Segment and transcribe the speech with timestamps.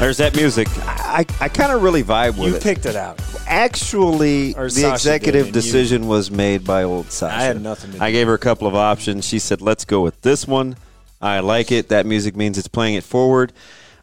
[0.00, 0.66] There's that music.
[0.78, 2.52] I, I kind of really vibe with You it.
[2.54, 3.20] You picked it out.
[3.46, 7.36] Actually, Or the Sasha executive did, and you- decision was made by old Sasha.
[7.36, 9.26] I had nothing to do I gave her a couple of options.
[9.26, 10.76] She said, "Let's go with this one.
[11.20, 11.88] I like it.
[11.90, 13.52] That music means it's playing it forward."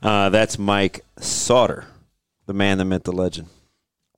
[0.04, 1.86] Uh, that's Mike Sauter,
[2.46, 3.48] the man, that myth, the legend,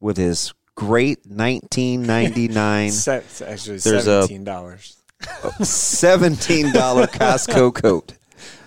[0.01, 4.97] with his great 1999 Se- it's actually There's a- seventeen dollars.
[5.21, 8.13] $17 Costco coat,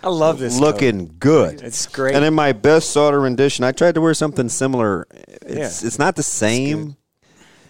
[0.05, 0.59] I love this.
[0.59, 1.19] looking coat.
[1.19, 1.63] good.
[1.63, 2.15] It's great.
[2.15, 5.07] And in my best Sauter rendition, I tried to wear something similar.
[5.11, 5.87] It's Yeah.
[5.87, 6.97] it's not the same,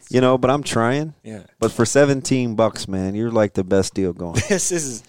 [0.09, 1.15] you know, but I'm trying.
[1.23, 1.45] yeah.
[1.59, 4.41] But for 17 bucks, man, you're like the best deal going.
[4.49, 5.03] This is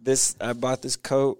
[0.00, 0.36] this.
[0.40, 1.38] I bought this coat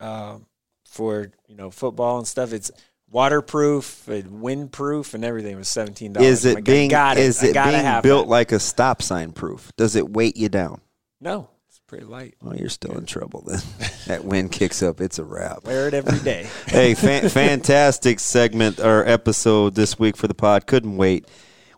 [0.00, 0.46] um,
[0.86, 2.52] for you know football and stuff.
[2.52, 2.70] It's
[3.10, 5.52] waterproof and windproof and everything.
[5.54, 6.28] It was seventeen dollars.
[6.28, 7.22] is it being got it.
[7.24, 8.30] is it being built that.
[8.30, 9.72] like a stop sign proof?
[9.76, 10.80] Does it weight you down?
[11.20, 11.50] No,
[11.90, 12.36] pretty light.
[12.40, 13.58] Well, you're still in trouble then.
[14.06, 15.64] that wind kicks up, it's a wrap.
[15.64, 16.46] Wear it every day.
[16.66, 20.68] hey, fan- fantastic segment or episode this week for the pod.
[20.68, 21.26] Couldn't wait.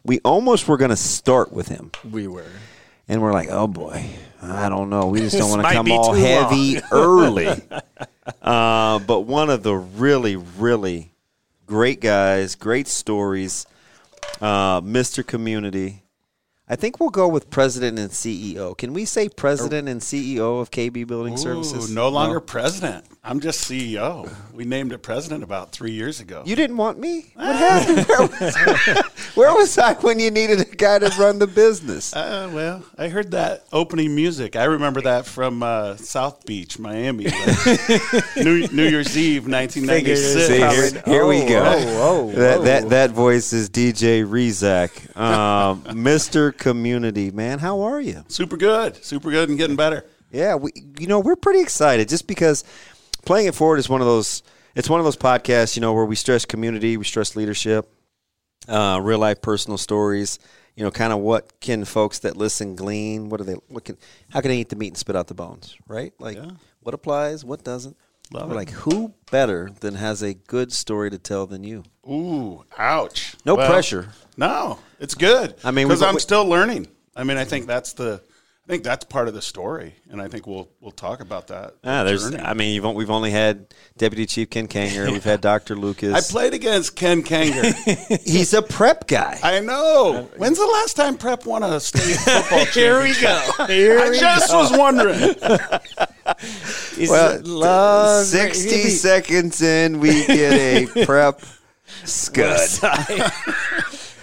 [0.05, 2.45] We almost were going to start with him, we were.
[3.09, 4.05] and we're like, oh boy,
[4.43, 5.07] I don't know.
[5.07, 7.49] We just don't want to come all heavy early.
[8.43, 11.15] uh, but one of the really, really
[11.65, 13.65] great guys, great stories,
[14.43, 15.27] uh, Mr.
[15.27, 16.02] Community.
[16.73, 18.75] I think we'll go with president and CEO.
[18.79, 21.91] Can we say president and CEO of KB Building Services?
[21.91, 23.05] No longer president.
[23.25, 24.29] I'm just CEO.
[24.53, 26.43] We named a president about three years ago.
[26.45, 27.31] You didn't want me?
[27.37, 28.05] What happened?
[28.09, 28.57] Where was,
[29.37, 32.13] where was I when you needed a guy to run the business?
[32.13, 34.57] Uh, well, I heard that opening music.
[34.57, 40.21] I remember that from uh, South Beach, Miami, like New, New Year's Eve, 1996.
[40.49, 41.63] See, Probably- here, here we Oh, go.
[41.63, 42.65] whoa, whoa, That, whoa.
[42.65, 46.57] that that voice is DJ Rezac, um, Mr.
[46.59, 47.61] Community man.
[47.61, 48.25] How are you?
[48.27, 50.05] Super good, super good, and getting better.
[50.33, 52.65] Yeah, we you know we're pretty excited just because
[53.25, 54.43] playing it forward is one of those.
[54.75, 57.93] It's one of those podcasts, you know, where we stress community, we stress leadership,
[58.69, 60.39] uh, real life personal stories.
[60.77, 63.29] You know, kind of what can folks that listen glean?
[63.29, 63.55] What are they?
[63.69, 63.99] What can?
[64.31, 65.77] How can they eat the meat and spit out the bones?
[65.87, 66.15] Right?
[66.19, 66.39] Like,
[66.81, 67.45] what applies?
[67.45, 67.97] What doesn't?
[68.33, 68.57] Love We're it.
[68.57, 71.85] like, who better than has a good story to tell than you?
[72.09, 73.35] Ooh, ouch.
[73.45, 74.09] No Well, pressure.
[74.39, 75.55] No, it's good.
[75.63, 76.87] I mean, because I'm we- still learning.
[77.15, 78.23] I mean, I think that's the,
[78.73, 81.75] I think that's part of the story, and I think we'll we'll talk about that.
[81.85, 82.31] Ah, there's.
[82.31, 82.43] journey.
[82.43, 83.67] I mean, you've, we've only had
[83.99, 85.13] Deputy Chief Ken Kanger.
[85.13, 85.77] We've had Dr.
[85.77, 86.15] Lucas.
[86.15, 87.75] I played against Ken Kanger.
[88.27, 89.39] He's a prep guy.
[89.43, 90.27] I know.
[90.39, 93.67] When's the last time Prep won a state football Here we go.
[93.67, 94.61] Here I we just go.
[94.61, 95.35] was wondering.
[97.11, 100.55] Well, love 60 seconds in, we get
[100.99, 101.43] a prep
[102.05, 102.59] scud.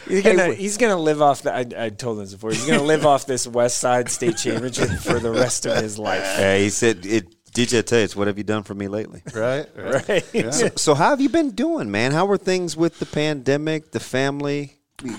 [0.09, 1.53] He's gonna, he's gonna live off the.
[1.55, 2.49] I, I told him this before.
[2.51, 6.23] He's gonna live off this West Side State Championship for the rest of his life.
[6.23, 8.87] Yeah, he said, it, DJ, I tell you, it's what have you done for me
[8.87, 9.21] lately?
[9.33, 9.67] Right.
[9.75, 10.53] Right?
[10.53, 12.11] So, so how have you been doing, man?
[12.11, 14.73] How were things with the pandemic, the family?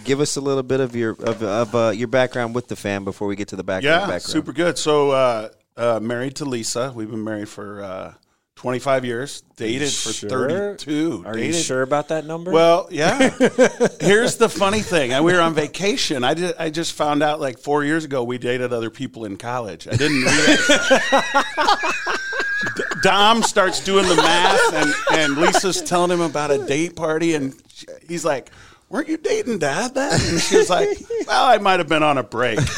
[0.04, 3.04] Give us a little bit of your of, of uh, your background with the fam
[3.04, 4.22] before we get to the back Yeah, background.
[4.22, 4.76] super good.
[4.76, 6.92] So, uh, uh, married to Lisa.
[6.94, 8.14] We've been married for uh,
[8.60, 9.42] 25 years.
[9.56, 10.48] Dated for Sure?
[10.76, 11.22] 32.
[11.26, 11.54] Are dated.
[11.54, 12.50] you sure about that number?
[12.50, 13.30] Well, yeah.
[14.00, 15.14] Here's the funny thing.
[15.14, 16.24] I- We were on vacation.
[16.24, 16.54] I did.
[16.58, 19.88] I just found out like four years ago we dated other people in college.
[19.88, 20.24] I didn't.
[22.76, 27.34] D- Dom starts doing the math, and, and Lisa's telling him about a date party,
[27.34, 28.50] and she- he's like,
[28.90, 30.86] "Weren't you dating Dad then?" And she's like,
[31.26, 32.58] "Well, I might have been on a break."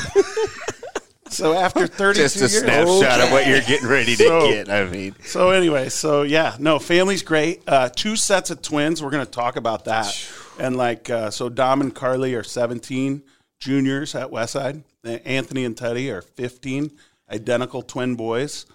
[1.32, 4.69] So after 32 Just a years, snapshot of what you're getting ready to So- get.
[4.69, 7.62] I mean, so anyway, so yeah, no, family's great.
[7.67, 9.02] Uh, two sets of twins.
[9.02, 10.29] We're going to talk about that.
[10.58, 13.23] And like, uh, so Dom and Carly are 17
[13.58, 14.82] juniors at Westside.
[15.05, 16.90] Uh, Anthony and Teddy are 15,
[17.31, 18.67] identical twin boys.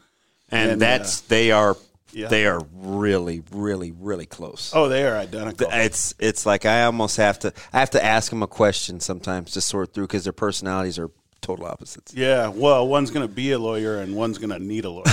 [0.49, 1.77] and, And, that's they are
[2.13, 2.27] yeah.
[2.29, 4.71] they are really really really close.
[4.73, 5.67] Oh, they are identical.
[5.71, 9.51] It's it's like I almost have to I have to ask them a question sometimes
[9.51, 11.11] to sort through because their personalities are
[11.41, 12.13] total opposites.
[12.13, 15.03] Yeah, well, one's going to be a lawyer and one's going to need a lawyer.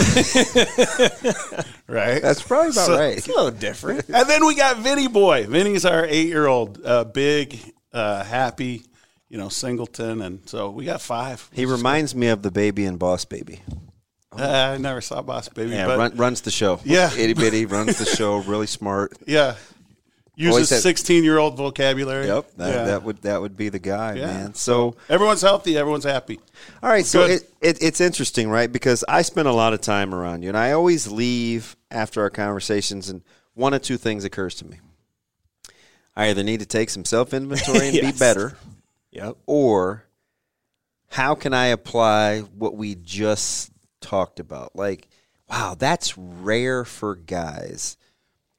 [1.88, 2.22] right?
[2.22, 3.16] That's probably about So- right.
[3.16, 4.04] It's a little different.
[4.14, 5.46] And then we got Vinny Boy.
[5.46, 7.58] Vinny's our eight year old, uh, big,
[7.92, 8.82] uh, happy,
[9.28, 11.48] you know, Singleton, and so we got five.
[11.52, 13.60] He reminds me of the baby in Boss Baby.
[14.36, 16.80] Uh, I never saw Boss Baby, Yeah, but run, runs the show.
[16.84, 17.12] Yeah.
[17.16, 18.36] itty bitty runs the show.
[18.38, 19.12] Really smart.
[19.26, 19.73] yeah, Always
[20.36, 22.26] uses sixteen-year-old vocabulary.
[22.26, 22.84] Yep, that, yeah.
[22.84, 24.26] that would that would be the guy, Yeah.
[24.26, 24.54] man.
[24.54, 26.40] So everyone's healthy, everyone's happy.
[26.82, 28.70] All right, so it, it, it's interesting, right?
[28.70, 32.30] Because I spend a lot of time around you, and I always leave after our
[32.30, 33.22] conversations, and
[33.54, 34.78] one of two things occurs to me.
[36.16, 38.56] I either need to take some self inventory and be better,
[39.12, 39.36] Yep.
[39.46, 40.04] or
[41.10, 43.70] how can I apply what we just
[44.00, 44.74] talked about?
[44.74, 45.08] Like,
[45.48, 47.96] wow, that's rare for guys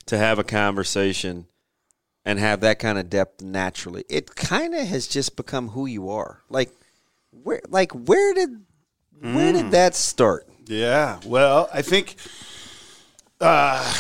[0.06, 1.48] to have a conversation
[2.25, 4.04] and have that kind of depth naturally.
[4.10, 6.42] It kind of has just become who you are.
[6.50, 6.72] Like,
[7.31, 8.66] where, like, where did,
[9.22, 10.48] where did that start?
[10.66, 11.19] Yeah.
[11.25, 12.16] Well, I think,
[13.39, 13.94] uh,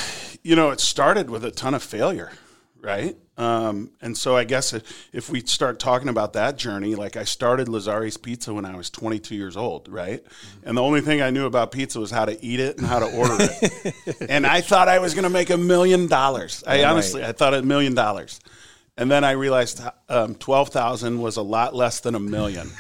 [0.43, 2.31] you know, it started with a ton of failure,
[2.85, 3.17] right?
[3.37, 7.23] Um, and so I guess if, if we start talking about that journey, like I
[7.23, 10.23] started Lazari's Pizza when I was 22 years old, right?
[10.63, 12.99] And the only thing I knew about pizza was how to eat it and how
[12.99, 14.21] to order it.
[14.29, 16.63] and I thought I was going to make a million dollars.
[16.65, 18.39] I honestly, I thought a million dollars.
[18.97, 22.71] And then I realized um, twelve thousand was a lot less than a million.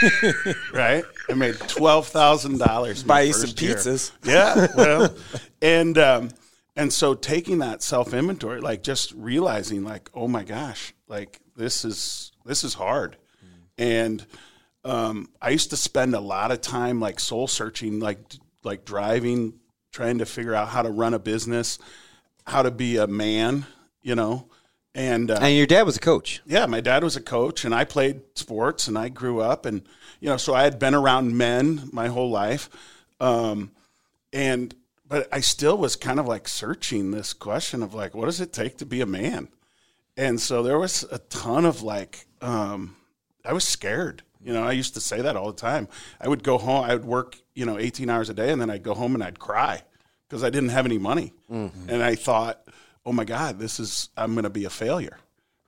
[0.72, 1.04] right?
[1.28, 3.02] I made twelve thousand dollars.
[3.02, 4.12] Buy you some pizzas.
[4.24, 5.14] Yeah, well,
[5.60, 6.30] and um,
[6.76, 11.84] and so taking that self inventory, like just realizing, like, oh my gosh, like this
[11.84, 13.16] is this is hard,
[13.78, 14.24] and
[14.84, 18.18] um, I used to spend a lot of time like soul searching, like
[18.64, 19.54] like driving,
[19.92, 21.78] trying to figure out how to run a business,
[22.46, 23.66] how to be a man,
[24.02, 24.48] you know,
[24.94, 26.42] and uh, And your dad was a coach.
[26.46, 29.82] yeah, my dad was a coach and I played sports and I grew up and
[30.20, 32.70] you know, so I had been around men my whole life.
[33.20, 33.72] Um
[34.32, 34.74] and
[35.12, 38.50] but I still was kind of like searching this question of like what does it
[38.50, 39.48] take to be a man?
[40.16, 42.96] And so there was a ton of like um
[43.44, 44.22] I was scared.
[44.42, 45.86] You know, I used to say that all the time.
[46.18, 48.70] I would go home, I would work, you know, 18 hours a day and then
[48.70, 49.82] I'd go home and I'd cry
[50.26, 51.34] because I didn't have any money.
[51.90, 52.66] And I thought,
[53.04, 55.18] "Oh my god, this is I'm going to be a failure."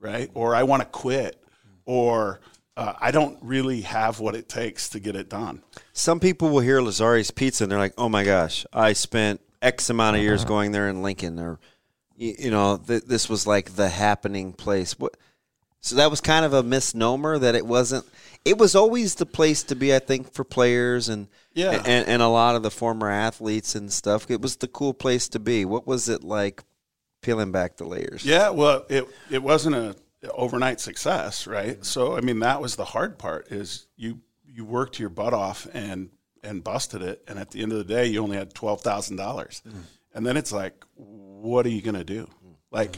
[0.01, 0.31] right?
[0.35, 1.43] Or I want to quit,
[1.85, 2.41] or
[2.77, 5.63] uh, I don't really have what it takes to get it done.
[5.93, 9.91] Some people will hear Lazari's Pizza and they're like, "Oh my gosh, I spent X
[9.91, 11.59] amount of years going there in Lincoln, or
[12.17, 15.17] you, you know, th- this was like the happening place." What?
[15.81, 18.07] So that was kind of a misnomer that it wasn't.
[18.45, 21.83] It was always the place to be, I think, for players and Yeah.
[21.87, 24.31] and, and a lot of the former athletes and stuff.
[24.31, 25.65] It was the cool place to be.
[25.65, 26.65] What was it like?
[27.23, 28.25] Peeling back the layers.
[28.25, 29.95] Yeah, well, it it wasn't a
[30.33, 31.75] overnight success, right?
[31.75, 31.83] Mm-hmm.
[31.83, 35.67] So I mean, that was the hard part is you you worked your butt off
[35.73, 36.11] and
[36.43, 39.17] and busted it, and at the end of the day, you only had twelve thousand
[39.17, 39.81] dollars, mm-hmm.
[40.15, 42.25] and then it's like, what are you going to do?
[42.25, 42.53] Mm-hmm.
[42.71, 42.97] Like,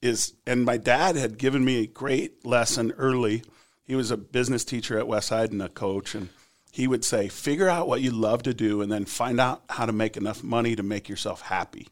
[0.00, 3.42] is and my dad had given me a great lesson early.
[3.84, 6.28] He was a business teacher at Westside and a coach, and
[6.70, 9.86] he would say, figure out what you love to do, and then find out how
[9.86, 11.88] to make enough money to make yourself happy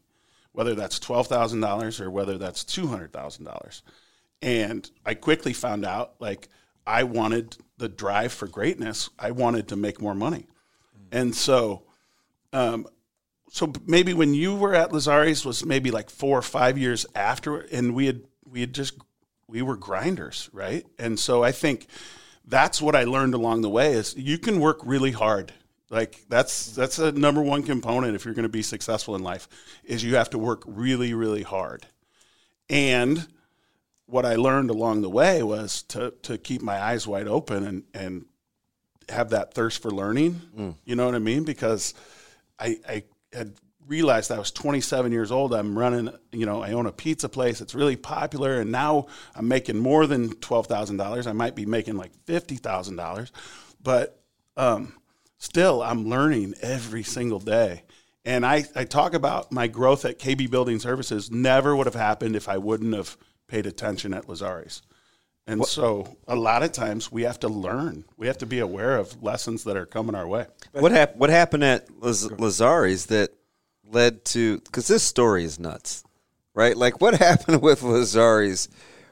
[0.53, 3.83] whether that's twelve thousand dollars or whether that's two hundred thousand dollars.
[4.43, 6.49] And I quickly found out like
[6.87, 9.11] I wanted the drive for greatness.
[9.19, 10.47] I wanted to make more money,
[11.13, 11.83] and so,
[12.53, 12.87] um,
[13.51, 17.59] so maybe when you were at Lazari's was maybe like four or five years after,
[17.59, 18.95] and we had we had just
[19.47, 20.87] we were grinders, right?
[20.99, 21.87] And so I think
[22.45, 25.53] that's what I learned along the way is you can work really hard.
[25.91, 29.49] Like that's that's a number one component if you're going to be successful in life
[29.85, 31.87] is you have to work really really hard.
[32.69, 33.27] And
[34.11, 37.85] what I learned along the way was to to keep my eyes wide open and
[37.95, 38.27] and
[39.09, 40.41] have that thirst for learning.
[40.85, 41.45] You know what I mean?
[41.45, 41.95] Because
[42.59, 43.55] I I had
[43.87, 45.53] realized I was 27 years old.
[45.53, 47.61] I'm running, you know, I own a pizza place.
[47.61, 51.27] It's really popular, and now I'm making more than twelve thousand dollars.
[51.27, 53.33] I might be making like fifty thousand dollars,
[53.83, 54.23] but
[54.57, 54.95] um,
[55.39, 57.83] still, I'm learning every single day.
[58.25, 62.37] And I, I talk about my growth at KB Building Services never would have happened
[62.37, 63.17] if I wouldn't have
[63.51, 64.83] paid attention at Lazari's.
[65.47, 68.05] And so a lot of times we have to learn.
[68.17, 70.47] We have to be aware of lessons that are coming our way.
[70.73, 73.31] What hap- What happened at Laz- Lazari's that
[73.91, 74.59] led to?
[74.61, 76.05] Because this story is nuts,
[76.55, 76.77] right?
[76.77, 78.69] Like, what happened with Lazari's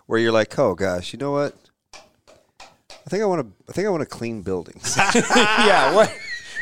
[0.07, 1.57] where you're like, oh gosh, you know what?
[1.95, 3.65] I think I want to.
[3.69, 4.97] I think I want to clean buildings.
[5.15, 5.95] yeah.
[5.95, 6.15] What?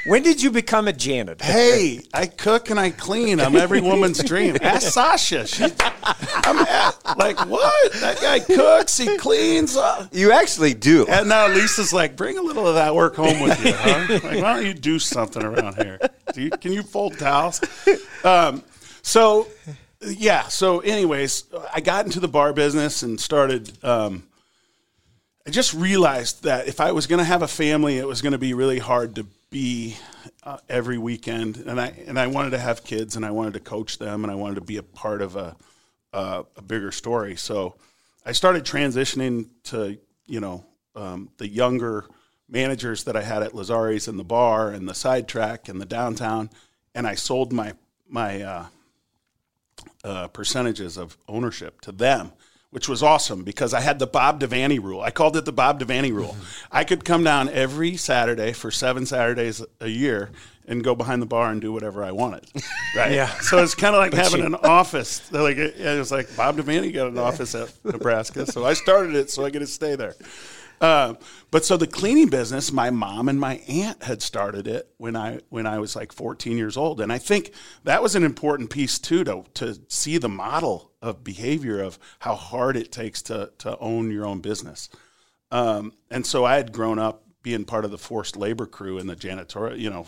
[0.07, 1.45] When did you become a janitor?
[1.45, 3.41] Hey, I cook and I clean.
[3.41, 4.57] I'm every woman's dream.
[4.63, 5.47] Ask Sasha.
[5.47, 7.93] She, I'm at, like, what?
[7.95, 9.77] That guy cooks, he cleans.
[9.77, 11.07] Uh, you actually do.
[11.09, 14.21] and now Lisa's like, bring a little of that work home with you, huh?
[14.23, 15.99] Like, why don't you do something around here?
[16.33, 17.61] Do you, can you fold towels?
[18.23, 18.63] Um,
[19.03, 19.49] so,
[20.07, 20.45] yeah.
[20.49, 23.73] So, anyways, I got into the bar business and started.
[23.85, 24.23] Um,
[25.47, 28.33] I just realized that if I was going to have a family, it was going
[28.33, 29.97] to be really hard to be
[30.43, 33.61] uh, every weekend, and I and I wanted to have kids, and I wanted to
[33.61, 35.57] coach them, and I wanted to be a part of a
[36.13, 37.37] uh, a bigger story.
[37.37, 37.77] So
[38.25, 40.65] I started transitioning to you know
[40.97, 42.07] um, the younger
[42.49, 46.51] managers that I had at Lazari's and the bar and the sidetrack and the downtown,
[46.93, 47.75] and I sold my
[48.09, 48.67] my uh,
[50.03, 52.33] uh, percentages of ownership to them,
[52.77, 55.01] which was awesome because I had the Bob Devaney rule.
[55.01, 56.37] I called it the Bob Devaney rule.
[56.71, 60.29] I could come down every Saturday for seven Saturdays a year
[60.69, 62.45] and go behind the bar and do whatever I wanted.
[62.95, 63.13] Right.
[63.13, 63.29] Yeah.
[63.41, 65.31] So it's kind of like having an office.
[65.33, 69.15] Like it, it was like Bob Devaney got an office at Nebraska, so I started
[69.15, 70.15] it so I get to stay there.
[70.81, 71.15] Uh,
[71.51, 75.41] but so the cleaning business, my mom and my aunt had started it when I
[75.49, 77.53] when I was like 14 years old, and I think
[77.85, 82.35] that was an important piece too to to see the model of behavior of how
[82.35, 84.89] hard it takes to to own your own business.
[85.51, 89.07] Um, and so I had grown up being part of the forced labor crew in
[89.07, 89.79] the janitorial.
[89.79, 90.07] You know,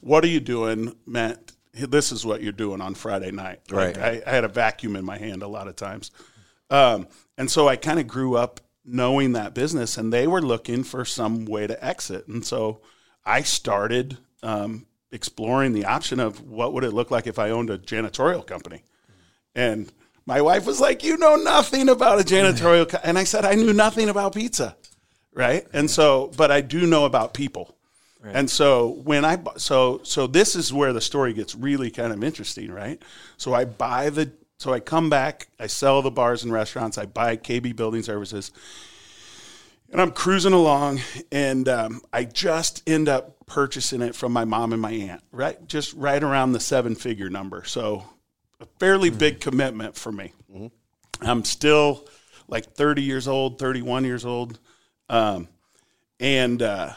[0.00, 0.96] what are you doing?
[1.06, 3.60] Meant this is what you're doing on Friday night.
[3.70, 6.10] Like, I, I had a vacuum in my hand a lot of times,
[6.70, 7.06] um,
[7.38, 11.04] and so I kind of grew up knowing that business, and they were looking for
[11.04, 12.80] some way to exit, and so
[13.24, 17.70] I started um, exploring the option of what would it look like if I owned
[17.70, 18.82] a janitorial company,
[19.54, 19.92] and
[20.26, 23.00] my wife was like, "You know nothing about a janitorial," co-.
[23.02, 24.76] and I said, "I knew nothing about pizza."
[25.34, 25.66] right?
[25.72, 27.76] And so, but I do know about people.
[28.24, 32.22] And so when I so so this is where the story gets really kind of
[32.22, 33.02] interesting, right?
[33.36, 34.30] So I buy the
[34.62, 38.52] so I come back, I sell the bars and restaurants, I buy KB Building Services,
[39.90, 41.00] and I'm cruising along,
[41.32, 45.66] and um, I just end up purchasing it from my mom and my aunt, right?
[45.66, 47.64] Just right around the seven figure number.
[47.64, 48.04] So
[48.60, 50.32] a fairly big commitment for me.
[51.20, 52.06] I'm still
[52.46, 54.60] like 30 years old, 31 years old.
[55.08, 55.48] Um,
[56.20, 56.92] and uh,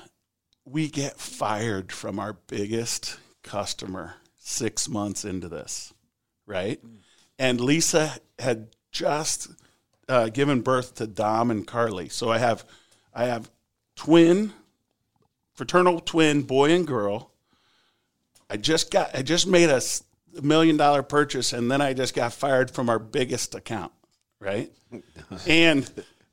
[0.66, 5.92] we get fired from our biggest customer six months into this,
[6.46, 6.80] right?
[7.38, 9.50] And Lisa had just
[10.08, 12.10] uh, given birth to Dom and Carly.
[12.10, 12.66] So I have,
[13.14, 13.50] I have
[13.96, 14.54] twin,
[15.54, 17.32] fraternal twin, boy and girl.
[18.50, 19.82] I just got, I just made a
[20.42, 23.92] million dollar purchase, and then I just got fired from our biggest account,
[24.40, 24.72] right?
[25.48, 25.90] and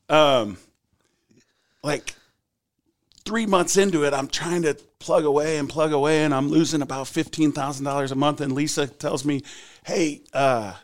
[0.09, 0.59] um,
[1.83, 2.15] like
[3.25, 6.83] three months into it, I'm trying to plug away and plug away, and I'm losing
[6.83, 8.41] about fifteen thousand dollars a month.
[8.41, 9.43] And Lisa tells me,
[9.85, 10.75] "Hey, uh,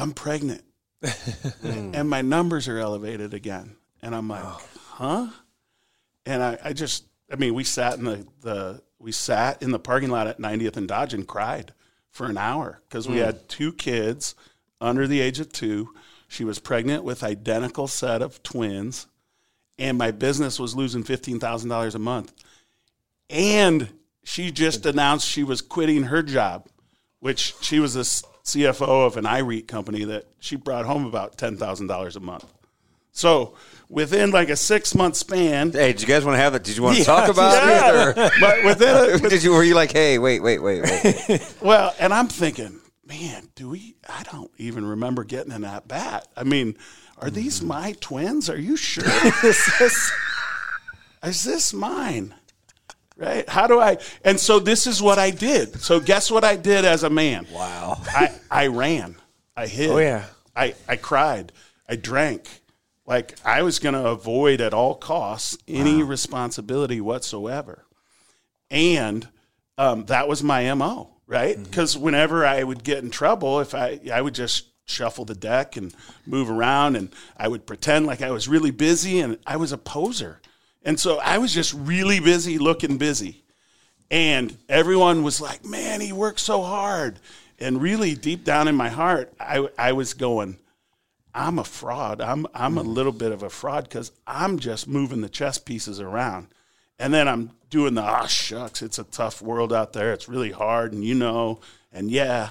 [0.00, 0.62] I'm pregnant,
[1.04, 1.94] hmm.
[1.94, 4.62] and my numbers are elevated again." And I'm like, oh.
[4.88, 5.26] "Huh?"
[6.26, 9.78] And I, I just, I mean, we sat in the, the we sat in the
[9.78, 11.72] parking lot at 90th and Dodge and cried
[12.10, 13.24] for an hour because we hmm.
[13.24, 14.34] had two kids
[14.80, 15.90] under the age of two.
[16.28, 19.06] She was pregnant with identical set of twins,
[19.78, 22.32] and my business was losing fifteen thousand dollars a month.
[23.28, 23.88] And
[24.24, 26.66] she just announced she was quitting her job,
[27.20, 31.36] which she was a s- CFO of an iREIT company that she brought home about
[31.36, 32.52] ten thousand dollars a month.
[33.12, 33.54] So
[33.88, 36.64] within like a six month span, Hey, did you guys want to have it?
[36.64, 38.10] Did you want to talk about Yeah.
[38.10, 38.18] it?
[38.18, 39.52] Or but within a, did you?
[39.52, 41.54] Were you like, hey, wait, wait, wait, wait?
[41.62, 43.96] Well, and I'm thinking, man, do we?
[44.08, 46.28] I don't even remember getting an at bat.
[46.36, 46.76] I mean,
[47.18, 47.68] are these mm-hmm.
[47.68, 48.48] my twins?
[48.48, 49.04] Are you sure?
[49.44, 50.12] is, this,
[51.22, 52.34] is this mine?
[53.20, 53.46] Right?
[53.48, 53.98] How do I?
[54.24, 55.78] And so this is what I did.
[55.80, 57.46] So guess what I did as a man?
[57.52, 57.98] Wow.
[58.06, 59.16] I, I ran.
[59.54, 59.90] I hid.
[59.90, 60.24] Oh, yeah.
[60.56, 61.52] I, I cried.
[61.86, 62.48] I drank.
[63.06, 67.84] Like I was going to avoid at all costs any responsibility whatsoever.
[68.70, 69.28] And
[69.76, 71.62] um, that was my MO, right?
[71.62, 75.76] Because whenever I would get in trouble, if I, I would just shuffle the deck
[75.76, 75.94] and
[76.26, 79.78] move around and I would pretend like I was really busy and I was a
[79.78, 80.40] poser.
[80.82, 83.42] And so I was just really busy looking busy.
[84.10, 87.20] And everyone was like, man, he works so hard.
[87.58, 90.58] And really deep down in my heart, I, I was going,
[91.34, 92.20] I'm a fraud.
[92.20, 96.00] I'm, I'm a little bit of a fraud because I'm just moving the chess pieces
[96.00, 96.48] around.
[96.98, 100.12] And then I'm doing the, ah, shucks, it's a tough world out there.
[100.12, 100.92] It's really hard.
[100.92, 101.60] And you know,
[101.92, 102.50] and yeah.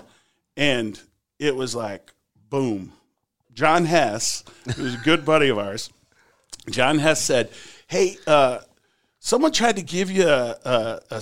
[0.56, 1.00] And
[1.40, 2.14] it was like,
[2.50, 2.94] boom.
[3.54, 4.44] John Hess,
[4.76, 5.92] who's a good buddy of ours,
[6.70, 7.50] John Hess said,
[7.90, 8.60] Hey, uh,
[9.20, 11.22] someone tried to give you a, a- a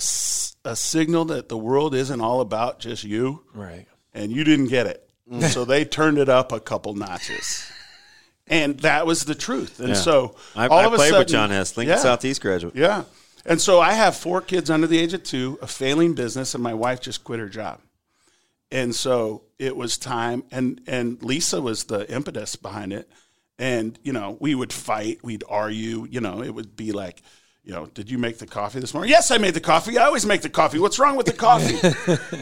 [0.64, 3.86] a signal that the world isn't all about just you, Right.
[4.12, 5.08] and you didn't get it.
[5.50, 7.70] so they turned it up a couple notches.
[8.46, 9.78] And that was the truth.
[9.80, 12.02] And so I, all I of a played sudden, with John Hess, Lincoln Yeah.
[12.02, 12.74] Southeast graduate.
[12.76, 13.04] Yeah.
[13.46, 16.62] And so I have four kids under the age of two, a failing business, and
[16.62, 17.80] my wife just quit her job.
[18.70, 23.08] And so it was time, and and Lisa was the impetus behind it.
[23.58, 26.06] And you know we would fight, we'd argue.
[26.10, 27.22] You know, it would be like,
[27.64, 29.10] you know, did you make the coffee this morning?
[29.10, 29.98] Yes, I made the coffee.
[29.98, 30.78] I always make the coffee.
[30.78, 31.78] What's wrong with the coffee?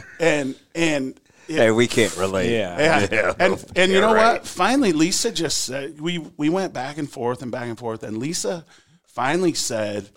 [0.21, 2.51] and and Hey, we can't relate.
[2.53, 3.07] Yeah.
[3.11, 3.35] yeah.
[3.39, 4.35] And and you know right.
[4.35, 4.47] what?
[4.47, 8.19] Finally, Lisa just said we we went back and forth and back and forth, and
[8.19, 8.65] Lisa
[9.05, 10.11] finally said,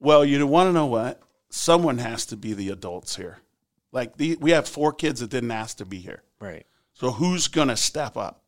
[0.00, 1.20] "Well, you want to know what?
[1.50, 3.38] Someone has to be the adults here.
[3.92, 6.66] Like the, we have four kids that didn't ask to be here, Right.
[6.92, 8.42] so who's going to step up?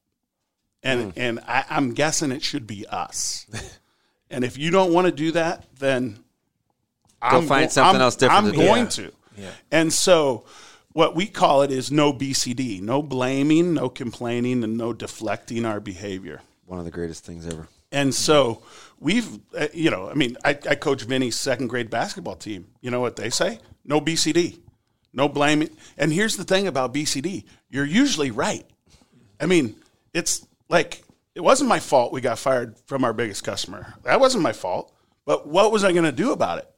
[0.83, 3.47] And and I, I'm guessing it should be us.
[4.31, 6.19] and if you don't want to do that, then
[7.21, 8.89] I'm find something I'm- else different I'm to going Yeah.
[8.91, 9.13] to.
[9.37, 9.51] Yeah.
[9.71, 10.45] And so
[10.93, 15.79] what we call it is no BCD, no blaming, no complaining, and no deflecting our
[15.81, 16.43] behavior.
[16.67, 17.69] One of the greatest things ever.
[17.93, 18.63] And so
[19.01, 22.67] we've, uh, you know, I mean, I, I coach Vinny's second grade basketball team.
[22.81, 23.61] You know what they say?
[23.85, 24.59] No BCD,
[25.13, 25.71] no blaming.
[25.97, 28.67] And here's the thing about BCD you're usually right.
[29.41, 29.77] I mean,
[30.13, 31.03] it's like,
[31.35, 33.95] it wasn't my fault we got fired from our biggest customer.
[34.03, 34.93] That wasn't my fault.
[35.25, 36.71] But what was I going to do about it?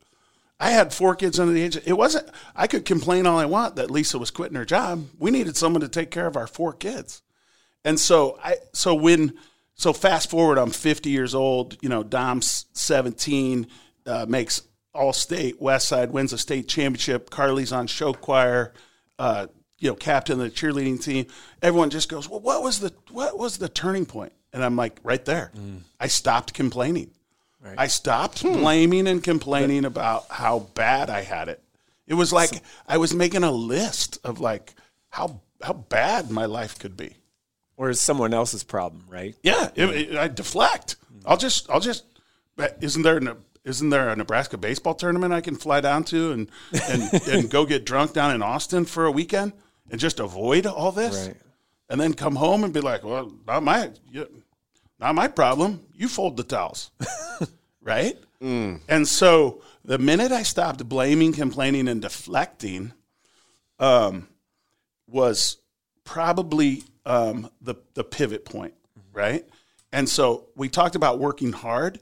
[0.59, 1.77] I had four kids under the age.
[1.77, 2.29] Of, it wasn't.
[2.55, 5.07] I could complain all I want that Lisa was quitting her job.
[5.19, 7.23] We needed someone to take care of our four kids,
[7.85, 8.57] and so I.
[8.75, 9.33] So when
[9.75, 11.79] so fast forward, I'm 50 years old.
[11.81, 13.67] You know, Dom's 17,
[14.05, 15.63] uh, makes all state.
[15.63, 17.31] West Side wins a state championship.
[17.31, 18.75] Carly's on show choir.
[19.19, 19.47] Uh,
[19.81, 21.27] you know, captain of the cheerleading team.
[21.61, 24.99] Everyone just goes, "Well, what was the what was the turning point?" And I'm like,
[25.03, 25.51] right there.
[25.57, 25.81] Mm.
[25.99, 27.11] I stopped complaining.
[27.77, 28.55] I stopped hmm.
[28.55, 31.63] blaming and complaining about how bad I had it.
[32.07, 34.75] It was like I was making a list of like
[35.11, 37.17] how how bad my life could be.
[37.77, 39.35] Or it's someone else's problem, right?
[39.43, 40.97] Yeah, it, it- I deflect.
[41.13, 41.23] Mm.
[41.27, 42.05] I'll just I'll just
[42.81, 46.51] isn't there an, isn't there a Nebraska baseball tournament I can fly down to and
[46.89, 49.53] and, and go get drunk down in Austin for a weekend
[49.91, 51.37] and just avoid all this, Right.
[51.89, 53.91] and then come home and be like, well, not my
[54.99, 55.87] not my problem.
[55.95, 56.91] You fold the towels,
[57.83, 58.17] right?
[58.43, 62.93] And so the minute I stopped blaming, complaining, and deflecting,
[63.79, 64.29] um,
[65.07, 65.59] was
[66.05, 68.75] probably um, the the pivot point,
[69.13, 69.45] right?
[69.93, 72.01] And so we talked about working hard.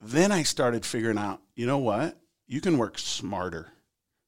[0.00, 2.16] Then I started figuring out, you know what?
[2.46, 3.68] You can work smarter,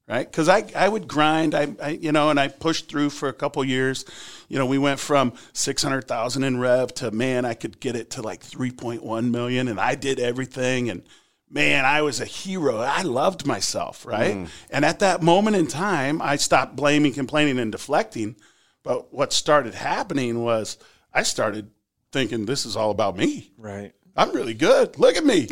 [0.08, 0.30] right?
[0.30, 3.32] Because I, I would grind, I, I you know, and I pushed through for a
[3.32, 4.04] couple years.
[4.48, 7.96] You know, we went from six hundred thousand in rev to man, I could get
[7.96, 11.02] it to like three point one million, and I did everything and.
[11.50, 12.76] Man, I was a hero.
[12.76, 14.46] I loved myself, right?
[14.68, 18.36] And at that moment in time, I stopped blaming, complaining, and deflecting.
[18.82, 20.76] But what started happening was
[21.10, 21.70] I started
[22.12, 23.50] thinking this is all about me.
[23.56, 23.92] Right.
[24.14, 24.98] I'm really good.
[24.98, 25.46] Look at me.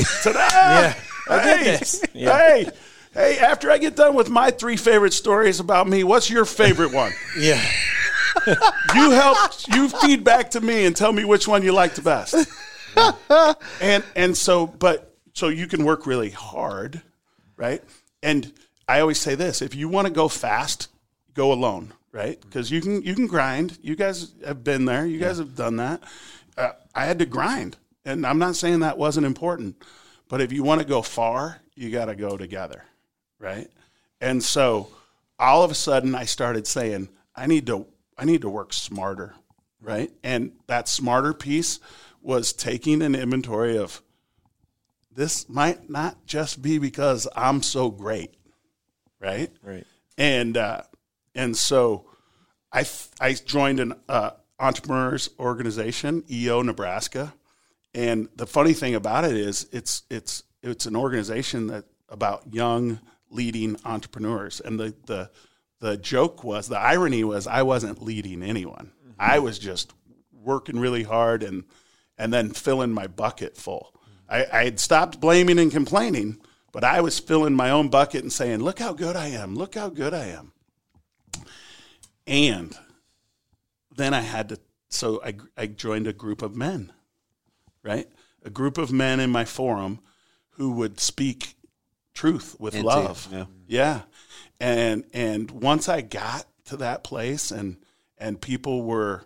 [1.31, 2.05] I did hey, this.
[2.13, 2.37] Yeah.
[2.37, 2.71] hey,
[3.17, 6.93] hey, after I get done with my three favorite stories about me, what's your favorite
[6.93, 7.13] one?
[7.39, 7.61] Yeah.
[8.95, 9.39] you help
[9.75, 12.35] you feed back to me and tell me which one you like the best.
[13.81, 17.01] and and so but so you can work really hard,
[17.57, 17.83] right?
[18.23, 18.53] And
[18.89, 20.89] I always say this, if you want to go fast,
[21.35, 22.41] go alone, right?
[22.41, 23.79] Because you can you can grind.
[23.83, 25.07] You guys have been there.
[25.07, 26.03] You guys have done that.
[26.57, 29.77] Uh, I had to grind, and I'm not saying that wasn't important,
[30.29, 32.85] but if you want to go far, you got to go together,
[33.39, 33.69] right?
[34.21, 34.89] And so
[35.39, 37.87] all of a sudden, I started saying, I need to
[38.19, 39.35] I need to work smarter,
[39.81, 40.11] right?
[40.23, 41.81] And that smarter piece
[42.23, 44.03] was taking an inventory of
[45.13, 48.35] this might not just be because I'm so great,
[49.21, 49.51] right?
[49.63, 49.87] Right.
[50.19, 50.83] and uh,
[51.35, 52.07] and so
[52.73, 57.35] I f- I joined an uh, entrepreneurs organization, EO Nebraska,
[57.95, 63.01] and the funny thing about it is it's it's it's an organization that about young
[63.31, 65.31] leading entrepreneurs, and the the
[65.81, 69.13] the joke was the irony was I wasn't leading anyone, mm-hmm.
[69.19, 69.93] I was just
[70.33, 71.65] working really hard and
[72.19, 73.93] and then filling my bucket full.
[74.29, 76.41] I, I had stopped blaming and complaining,
[76.73, 79.55] but I was filling my own bucket and saying, "Look how good I am!
[79.55, 80.53] Look how good I am!"
[82.27, 82.77] And
[83.95, 84.59] then I had to.
[84.89, 86.93] So I I joined a group of men,
[87.83, 88.09] right?
[88.45, 90.01] A group of men in my forum
[90.51, 91.56] who would speak
[92.17, 93.29] truth with Into- love.
[93.31, 93.45] yeah.
[93.69, 94.01] Yeah.
[94.59, 97.77] And and once I got to that place and
[98.19, 99.25] and people were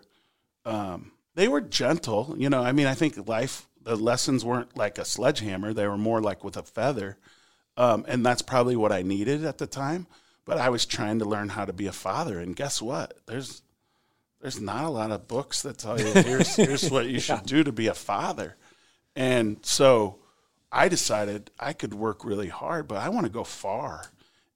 [0.65, 4.97] um they were gentle, you know, I mean I think life the lessons weren't like
[4.99, 7.17] a sledgehammer, they were more like with a feather.
[7.77, 10.05] Um and that's probably what I needed at the time,
[10.45, 13.17] but I was trying to learn how to be a father and guess what?
[13.25, 13.61] There's
[14.41, 17.63] there's not a lot of books that tell you here's here's what you should do
[17.63, 18.57] to be a father.
[19.15, 20.17] And so
[20.71, 24.05] I decided I could work really hard, but I want to go far.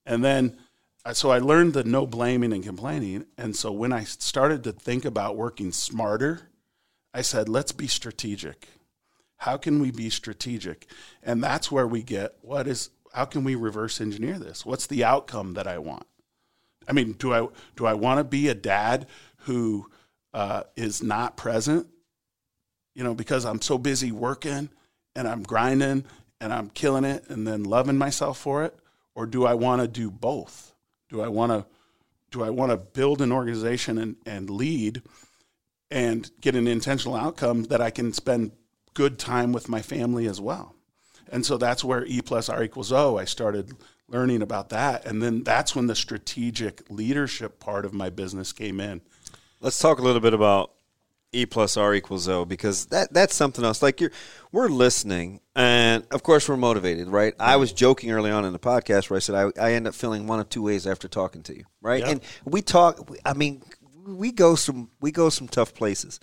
[0.06, 0.58] And then,
[1.04, 3.26] uh, so I learned the no blaming and complaining.
[3.38, 6.50] And so when I started to think about working smarter,
[7.14, 8.68] I said, let's be strategic.
[9.38, 10.88] How can we be strategic?
[11.22, 14.66] And that's where we get what is how can we reverse engineer this?
[14.66, 16.06] What's the outcome that I want?
[16.88, 19.08] I mean, do I do I want to be a dad
[19.40, 19.90] who
[20.34, 21.88] uh, is not present?
[22.94, 24.70] You know, because I'm so busy working
[25.16, 26.06] and I'm grinding
[26.42, 28.78] and I'm killing it and then loving myself for it,
[29.16, 30.74] or do I want to do both?
[31.10, 31.66] Do I want to
[32.32, 35.02] do I want to build an organization and, and lead
[35.90, 38.52] and get an intentional outcome that I can spend
[38.94, 40.76] good time with my family as well?
[41.30, 43.18] And so that's where E plus R equals O.
[43.18, 43.72] I started
[44.08, 45.06] learning about that.
[45.06, 49.02] And then that's when the strategic leadership part of my business came in.
[49.62, 50.72] Let's talk a little bit about
[51.36, 53.82] E plus R equals O because that that's something else.
[53.84, 54.12] Like you're,
[54.52, 57.34] we're listening, and of course we're motivated, right?
[57.40, 59.94] I was joking early on in the podcast where I said I, I end up
[59.94, 62.00] feeling one of two ways after talking to you, right?
[62.00, 62.10] Yep.
[62.10, 63.10] And we talk.
[63.26, 63.62] I mean,
[64.08, 66.20] we go some we go some tough places,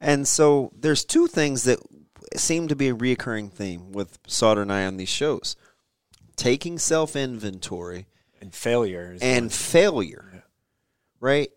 [0.00, 1.78] and so there's two things that
[2.36, 5.56] seem to be a reoccurring theme with Sauter and I on these shows:
[6.36, 8.06] taking self inventory
[8.40, 9.16] And failure.
[9.22, 10.44] and failure,
[11.20, 11.50] right?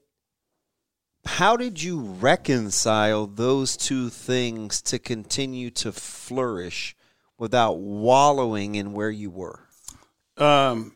[1.26, 6.96] How did you reconcile those two things to continue to flourish
[7.38, 9.68] without wallowing in where you were?
[10.38, 10.96] Um,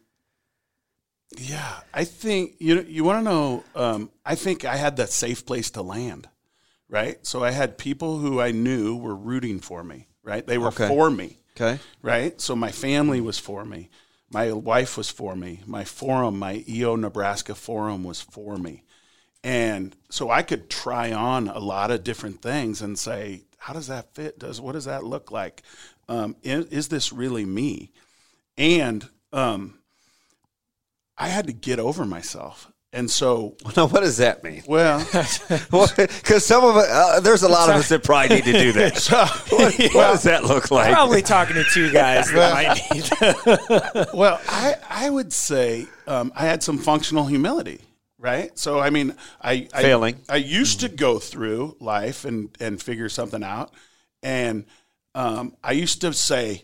[1.38, 3.64] yeah, I think you you want to know.
[3.76, 6.28] Um, I think I had that safe place to land,
[6.90, 7.26] right?
[7.26, 10.46] So I had people who I knew were rooting for me, right?
[10.46, 10.88] They were Okay.
[10.88, 11.80] for me, Okay.
[12.02, 12.40] right?
[12.42, 13.90] So my family was for me,
[14.30, 18.84] my wife was for me, my forum, my EO Nebraska forum was for me,
[19.48, 23.88] and so I could try on a lot of different things and say, how does
[23.88, 24.38] that fit?
[24.38, 25.62] Does what does that look like?
[26.10, 27.94] Um, is, is this really me?
[28.58, 29.80] And um,
[31.18, 32.70] I had to get over myself.
[32.92, 34.64] And so, Now, what does that mean?
[34.68, 35.00] well,
[35.72, 38.72] Because some of it, uh, there's a lot of us that probably need to do
[38.74, 38.98] that.
[38.98, 39.16] so,
[39.56, 40.92] what, what does that look like?
[40.92, 44.08] Probably talking to two guys that might need.
[44.14, 47.80] well, I, I would say um, I had some functional humility,
[48.20, 48.58] right?
[48.58, 50.22] So, I mean, I, I Failing.
[50.30, 53.72] I used to go through life and and figure something out,
[54.24, 54.66] and
[55.16, 56.64] um, I used to say,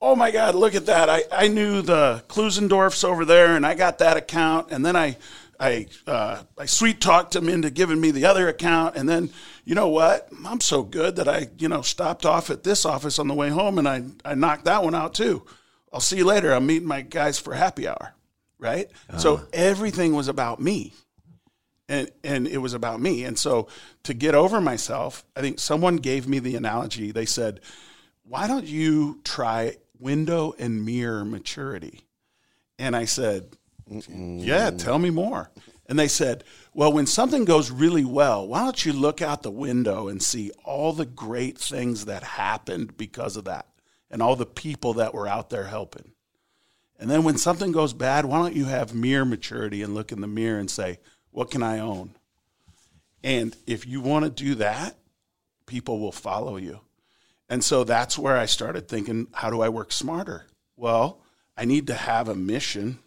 [0.00, 1.08] "Oh my God, look at that!
[1.08, 5.16] I, I knew the Klusendorfs over there, and I got that account, and then I."
[5.60, 9.30] I uh, I sweet talked him into giving me the other account, and then
[9.64, 10.28] you know what?
[10.44, 13.48] I'm so good that I you know stopped off at this office on the way
[13.50, 15.46] home, and I I knocked that one out too.
[15.92, 16.52] I'll see you later.
[16.52, 18.14] I'm meeting my guys for happy hour,
[18.62, 18.90] right?
[19.10, 19.18] Uh-huh.
[19.18, 20.92] So everything was about me
[21.92, 23.24] and and it was about me.
[23.24, 23.68] And so
[24.04, 27.12] to get over myself, I think someone gave me the analogy.
[27.12, 27.60] They said,
[28.24, 32.06] "Why don't you try window and mirror maturity?"
[32.78, 35.50] And I said, "Yeah, tell me more."
[35.86, 39.50] And they said, "Well, when something goes really well, why don't you look out the
[39.50, 43.66] window and see all the great things that happened because of that
[44.10, 46.12] and all the people that were out there helping?"
[47.02, 50.20] And then when something goes bad, why don't you have mirror maturity and look in
[50.20, 51.00] the mirror and say,
[51.32, 52.14] what can I own?
[53.24, 54.96] And if you want to do that,
[55.66, 56.78] people will follow you.
[57.48, 60.46] And so that's where I started thinking, how do I work smarter?
[60.76, 61.20] Well,
[61.56, 63.00] I need to have a mission.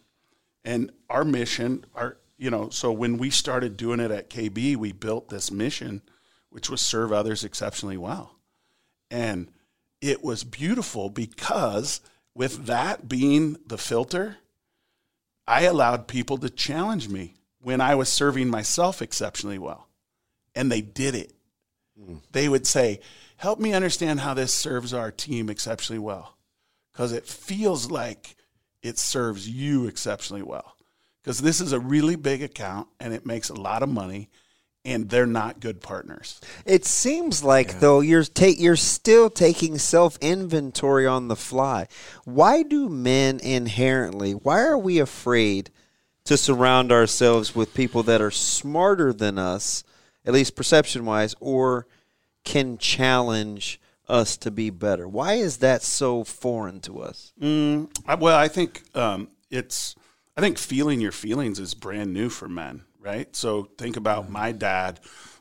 [0.62, 4.92] And our mission, our you know, so when we started doing it at KB, we
[4.92, 6.02] built this mission,
[6.50, 8.36] which was serve others exceptionally well.
[9.10, 9.50] And
[10.02, 12.02] it was beautiful because
[12.36, 14.36] with that being the filter,
[15.46, 19.88] I allowed people to challenge me when I was serving myself exceptionally well.
[20.54, 21.32] And they did it.
[21.98, 22.16] Hmm.
[22.32, 23.00] They would say,
[23.38, 26.36] Help me understand how this serves our team exceptionally well.
[26.92, 28.36] Because it feels like
[28.82, 30.76] it serves you exceptionally well.
[31.22, 34.30] Because this is a really big account and it makes a lot of money,
[34.86, 36.40] and they're not good partners.
[36.64, 41.88] It seems like though you're ta- you're still taking self inventory on the fly.
[42.24, 44.32] Why do men inherently?
[44.32, 45.70] Why are we afraid
[46.24, 49.84] to surround ourselves with people that are smarter than us,
[50.24, 51.86] at least perception wise, or
[52.44, 55.06] can challenge us to be better?
[55.08, 57.32] Why is that so foreign to us?
[57.40, 59.94] Mm, I- well, I think um, it's.
[60.38, 63.34] I think feeling your feelings is brand new for men, right?
[63.34, 65.00] So think about my dad.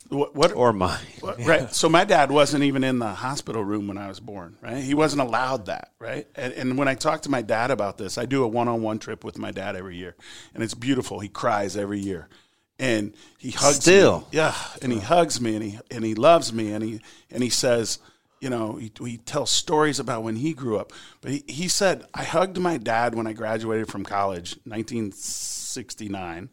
[0.10, 1.00] What, what Or mine?
[1.20, 1.74] what- right?
[1.82, 4.78] So my dad wasn't even in the hospital room when I was born, right?
[4.84, 6.28] He wasn't allowed that, right?
[6.36, 9.24] And, and when I talk to my dad about this, I do a one-on-one trip
[9.24, 10.16] with my dad every year,
[10.54, 11.20] and it's beautiful.
[11.20, 12.30] He cries every year,
[12.78, 14.20] and he hugs Still.
[14.20, 14.26] me.
[14.34, 17.02] yeah, and he hugs me, and he and he loves me, and he
[17.32, 17.98] and he says,
[18.40, 20.94] you know, he, he tells stories about when he grew up.
[21.22, 26.50] But he, he said, I hugged my dad when I graduated from college, 1969,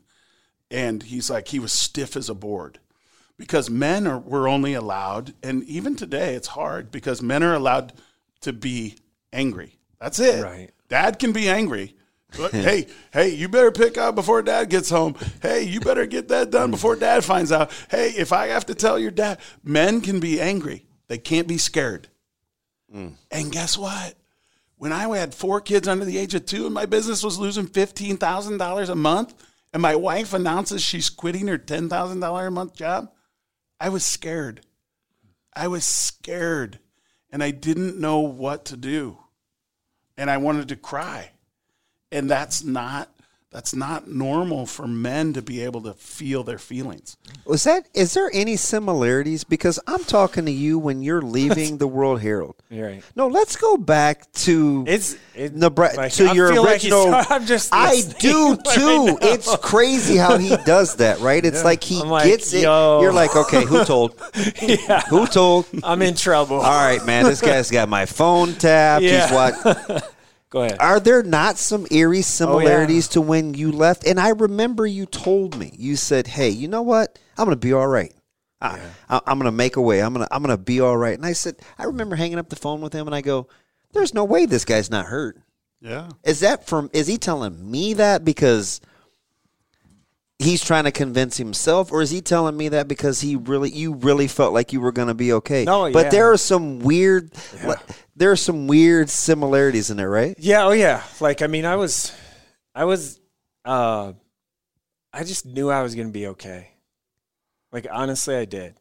[0.72, 2.80] and he's like, he was stiff as a board
[3.36, 7.92] because men are were only allowed, and even today it's hard because men are allowed
[8.40, 8.96] to be
[9.32, 9.78] angry.
[10.00, 10.42] That's it.
[10.42, 10.70] Right.
[10.88, 11.94] Dad can be angry.
[12.36, 15.16] But hey, hey, you better pick up before dad gets home.
[15.40, 17.70] Hey, you better get that done before dad finds out.
[17.90, 20.86] Hey, if I have to tell your dad, men can be angry.
[21.08, 22.08] They can't be scared.
[22.94, 23.14] Mm.
[23.30, 24.14] And guess what?
[24.76, 27.66] When I had four kids under the age of two and my business was losing
[27.68, 29.34] $15,000 a month,
[29.72, 33.10] and my wife announces she's quitting her $10,000 a month job,
[33.80, 34.66] I was scared.
[35.54, 36.78] I was scared
[37.30, 39.18] and I didn't know what to do.
[40.16, 41.30] And I wanted to cry.
[42.10, 43.10] And that's not
[43.52, 47.16] that's not normal for men to be able to feel their feelings.
[47.44, 47.86] Was that?
[47.94, 49.44] Is there any similarities?
[49.44, 52.56] Because I'm talking to you when you're leaving the World Herald.
[52.70, 53.04] You're right.
[53.14, 56.92] No, let's go back to It's it, Nebraska like, to I your feel like he's-
[56.94, 57.22] original.
[57.28, 59.06] I'm just I do too.
[59.06, 59.18] now.
[59.20, 61.44] it's crazy how he does that, right?
[61.44, 62.62] It's like he like, gets it.
[62.62, 63.00] yo.
[63.02, 64.18] You're like, okay, who told?
[64.62, 65.66] yeah, Who told?
[65.84, 66.56] I'm in trouble.
[66.56, 67.24] All right, man.
[67.24, 69.02] This guy's got my phone tapped.
[69.04, 69.26] Yeah.
[69.26, 70.14] He's what?
[70.52, 70.76] Go ahead.
[70.80, 74.06] Are there not some eerie Oh, similarities to when you left?
[74.06, 77.18] And I remember you told me you said, "Hey, you know what?
[77.38, 78.12] I'm going to be all right.
[78.60, 80.02] I, I'm going to make a way.
[80.02, 82.38] I'm going to I'm going to be all right." And I said, I remember hanging
[82.38, 83.48] up the phone with him, and I go,
[83.94, 85.38] "There's no way this guy's not hurt."
[85.80, 86.10] Yeah.
[86.22, 86.90] Is that from?
[86.92, 88.82] Is he telling me that because
[90.42, 93.94] he's trying to convince himself, or is he telling me that because he really, you
[93.94, 95.64] really felt like you were going to be okay?
[95.64, 96.10] No, but yeah.
[96.10, 97.30] there are some weird,
[97.64, 97.78] like,
[98.16, 100.34] there are some weird similarities in there, right?
[100.38, 101.02] Yeah, oh yeah.
[101.20, 102.12] Like I mean, I was,
[102.74, 103.20] I was,
[103.64, 104.12] uh,
[105.12, 106.68] I just knew I was gonna be okay.
[107.72, 108.74] Like honestly, I did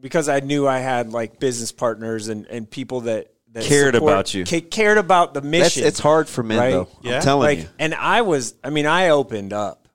[0.00, 4.12] because I knew I had like business partners and and people that that Cared support-
[4.12, 4.44] about you.
[4.44, 5.84] ca- cared about the That's, mission.
[5.84, 6.70] it's hard for men, right?
[6.70, 6.88] though.
[7.00, 7.16] Yeah.
[7.16, 7.68] I'm telling like, you.
[7.78, 9.87] and I was, I mean, I opened up.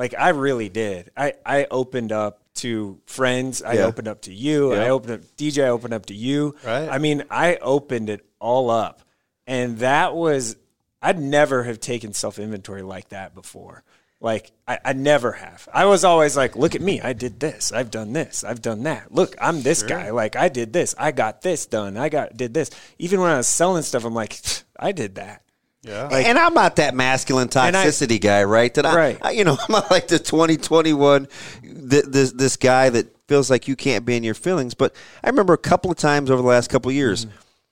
[0.00, 1.10] Like I really did.
[1.14, 3.62] I I opened up to friends.
[3.62, 3.84] I Yeah.
[3.84, 4.72] opened up to you.
[4.72, 4.84] Yeah.
[4.84, 5.66] I opened up DJ.
[5.66, 6.54] I opened up to you.
[6.64, 6.88] Right.
[6.88, 9.02] I mean, I opened it all up,
[9.46, 10.56] and that was
[11.02, 13.84] I'd never have taken self inventory like that before.
[14.22, 15.68] Like I, I never have.
[15.70, 17.02] I was always like, look at me.
[17.02, 17.70] I did this.
[17.70, 18.42] I've done this.
[18.42, 19.12] I've done that.
[19.12, 20.12] Look, I'm this guy.
[20.12, 20.94] Like I did this.
[20.96, 21.98] I got this done.
[21.98, 22.70] I got did this.
[22.98, 24.38] Even when I was selling stuff, I'm like,
[24.78, 25.42] I did that.
[25.82, 26.08] Yeah.
[26.12, 28.72] and I'm not that masculine And I- toxicity guy, right?
[28.74, 29.18] That I, Right.
[29.22, 31.26] I- you know, I'm not like the 2021
[31.62, 34.74] th- this this guy that feels like you can't be in your feelings.
[34.74, 37.26] But I remember a couple of times over the last couple of years,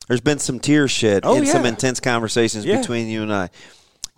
[0.07, 1.25] there's been some tears shed.
[1.27, 2.79] Oh, and some intense conversations Yeah.
[2.81, 3.51] between you and I.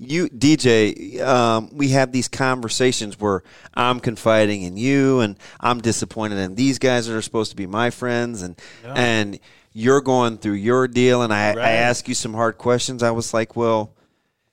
[0.02, 3.42] You DJ, um, we have these conversations where
[3.74, 7.66] I'm confiding in you, and I'm disappointed in these guys that are supposed to be
[7.66, 9.38] my friends, and and
[9.72, 13.02] you're going through your deal, and I, I ask you some hard questions.
[13.02, 13.94] I was like, well,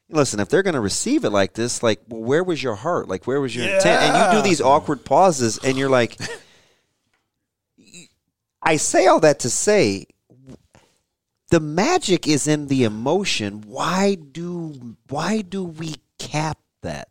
[0.09, 3.07] listen, if they're going to receive it like this, like, well, where was your heart?
[3.07, 4.03] Like, where was your intent?
[4.03, 6.17] And you do these awkward pauses, and you're like,
[8.61, 10.05] I say all that to say,
[11.49, 13.63] the magic is in the emotion.
[13.65, 17.09] Why do why do we cap that?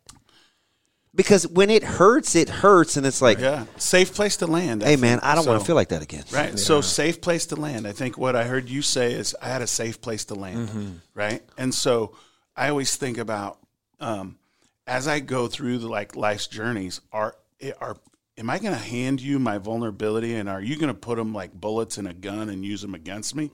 [1.17, 3.65] Because when it hurts, it hurts, and it's like, Yeah.
[3.77, 4.83] Safe place to land.
[4.83, 5.19] hey, man.
[5.23, 6.23] I don't want to feel like that again.
[6.31, 6.57] Right.
[6.57, 7.87] So safe place to land.
[7.87, 10.69] I think what I heard you say is I had a safe place to land.
[10.69, 10.89] Mm-hmm.
[11.15, 11.41] Right.
[11.57, 12.15] And so
[12.55, 13.57] I always think about
[13.99, 14.37] um,
[14.85, 17.35] as I go through the like life's journeys, are
[17.81, 17.97] are
[18.37, 21.33] am I going to hand you my vulnerability and are you going to put them
[21.33, 23.47] like bullets in a gun and use them against me?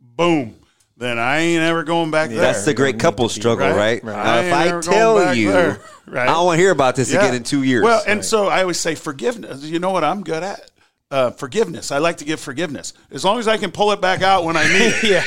[0.00, 0.56] Boom.
[0.98, 2.40] Then I ain't ever going back there.
[2.40, 4.02] That's the great couple struggle, right?
[4.02, 4.16] Right.
[4.16, 5.80] Uh, I if I tell you, there.
[6.06, 6.28] Right.
[6.28, 7.84] I don't want to hear about this again in two years.
[7.84, 9.62] Well, and so I always say forgiveness.
[9.62, 10.70] You know what I'm good at?
[11.10, 11.92] Uh, forgiveness.
[11.92, 14.56] I like to give forgiveness as long as I can pull it back out when
[14.56, 15.02] I need it.
[15.04, 15.24] Yeah.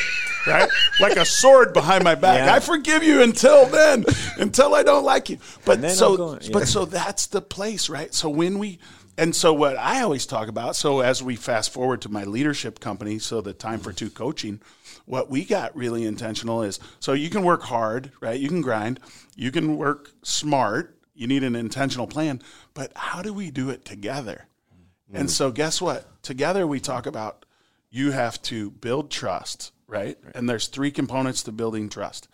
[0.48, 0.68] Right,
[1.00, 2.48] like a sword behind my back.
[2.48, 2.56] Yeah.
[2.56, 4.04] I forgive you until then,
[4.40, 5.38] until I don't like you.
[5.66, 6.50] But so, going- yeah.
[6.52, 8.12] but so that's the place, right?
[8.12, 8.80] So when we,
[9.20, 10.76] and so what I always talk about.
[10.76, 14.62] So as we fast forward to my leadership company, so the time for two coaching,
[15.06, 18.40] what we got really intentional is so you can work hard, right?
[18.40, 19.00] You can grind,
[19.36, 20.98] you can work smart.
[21.14, 22.42] You need an intentional plan,
[22.74, 24.48] but how do we do it together?
[24.74, 25.18] Mm-hmm.
[25.18, 26.24] And so, guess what?
[26.24, 27.46] Together, we talk about
[27.92, 30.18] you have to build trust, right?
[30.34, 32.28] And there's three components to building trust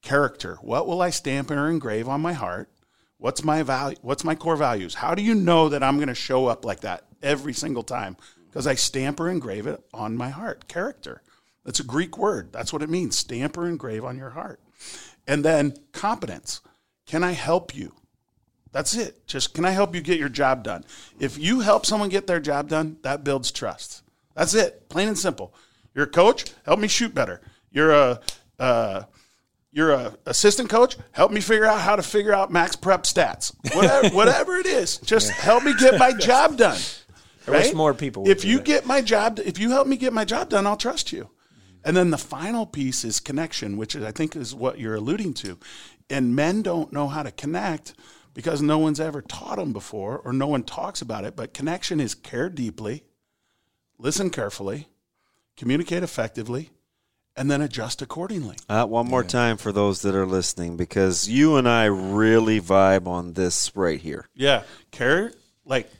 [0.00, 0.58] character.
[0.60, 2.68] What will I stamp or engrave on my heart?
[3.18, 3.96] What's my value?
[4.02, 4.94] What's my core values?
[4.94, 8.16] How do you know that I'm going to show up like that every single time?
[8.48, 10.66] Because I stamp or engrave it on my heart.
[10.66, 11.22] Character.
[11.64, 12.52] That's a Greek word.
[12.52, 13.16] That's what it means.
[13.18, 14.60] Stamp or engrave on your heart.
[15.26, 16.60] And then competence.
[17.06, 17.94] Can I help you?
[18.72, 19.26] That's it.
[19.26, 20.84] Just can I help you get your job done?
[21.20, 24.02] If you help someone get their job done, that builds trust.
[24.34, 24.88] That's it.
[24.88, 25.54] Plain and simple.
[25.94, 27.42] You're a coach, help me shoot better.
[27.70, 28.20] You're a
[28.58, 29.02] uh,
[29.72, 33.54] you're a assistant coach, help me figure out how to figure out max prep stats.
[33.74, 36.78] Whatever, whatever it is, just help me get my job done.
[37.46, 37.74] I wish right?
[37.74, 38.64] more people If you that.
[38.64, 41.28] get my job, if you help me get my job done, I'll trust you.
[41.84, 45.58] And then the final piece is connection, which I think is what you're alluding to.
[46.08, 47.94] And men don't know how to connect
[48.34, 51.36] because no one's ever taught them before or no one talks about it.
[51.36, 53.04] But connection is care deeply,
[53.98, 54.88] listen carefully,
[55.56, 56.70] communicate effectively,
[57.36, 58.56] and then adjust accordingly.
[58.68, 63.06] Uh, one more time for those that are listening, because you and I really vibe
[63.06, 64.28] on this right here.
[64.34, 65.32] Yeah, care
[65.64, 65.90] like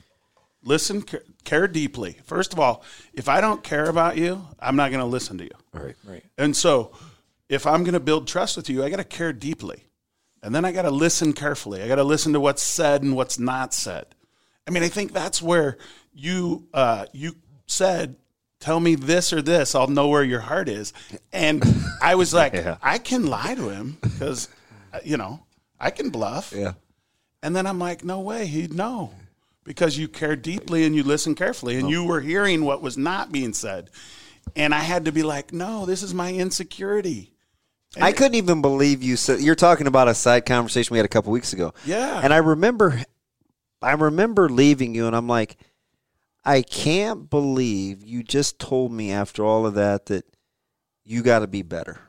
[0.63, 2.17] listen, care, care deeply.
[2.23, 5.43] First of all, if I don't care about you, I'm not going to listen to
[5.43, 5.55] you.
[5.73, 5.95] Right.
[6.05, 6.23] Right.
[6.37, 6.91] And so,
[7.49, 9.83] if I'm going to build trust with you, I got to care deeply,
[10.41, 11.81] and then I got to listen carefully.
[11.81, 14.05] I got to listen to what's said and what's not said.
[14.67, 15.77] I mean, I think that's where
[16.13, 17.35] you uh, you
[17.67, 18.15] said,
[18.59, 20.93] "Tell me this or this, I'll know where your heart is."
[21.31, 21.63] And
[22.01, 22.77] I was like, Yeah.
[22.81, 24.47] I can lie to him because,
[25.03, 25.43] you know,
[25.79, 26.53] I can bluff.
[26.55, 26.73] Yeah.
[27.41, 29.11] And then I'm like, no way, he'd know.
[29.65, 33.31] Because you care deeply and you listen carefully and you were hearing what was not
[33.31, 33.89] being said.
[34.55, 37.33] And I had to be like, no, this is my insecurity.
[38.01, 41.09] I couldn't even believe you said you're talking about a side conversation we had a
[41.09, 41.73] couple weeks ago.
[41.85, 42.21] Yeah.
[42.23, 43.03] And I remember
[43.81, 45.57] I remember leaving you and I'm like
[46.43, 50.25] I can't believe you just told me after all of that that
[51.03, 51.99] you got to be better.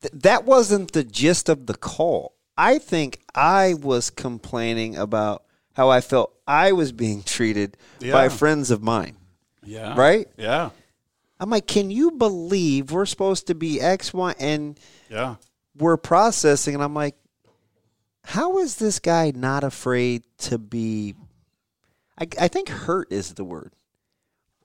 [0.00, 2.34] Th- that wasn't the gist of the call.
[2.56, 8.72] I think I was complaining about how I felt I was being treated by friends
[8.72, 9.16] of mine.
[9.62, 9.94] Yeah.
[9.96, 10.26] Right?
[10.36, 10.70] Yeah.
[11.40, 15.36] I'm like, can you believe we're supposed to be X, Y, and Yeah.
[15.76, 16.74] we're processing?
[16.74, 17.14] And I'm like,
[18.24, 21.14] how is this guy not afraid to be?
[22.20, 23.72] I, I think hurt is the word.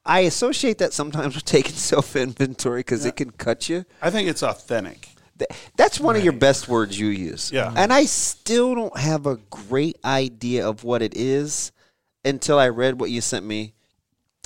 [0.05, 3.85] I associate that sometimes with taking self inventory because it can cut you.
[4.01, 5.09] I think it's authentic.
[5.77, 7.51] That's one of your best words you use.
[7.51, 7.73] Yeah.
[7.75, 11.71] And I still don't have a great idea of what it is
[12.23, 13.73] until I read what you sent me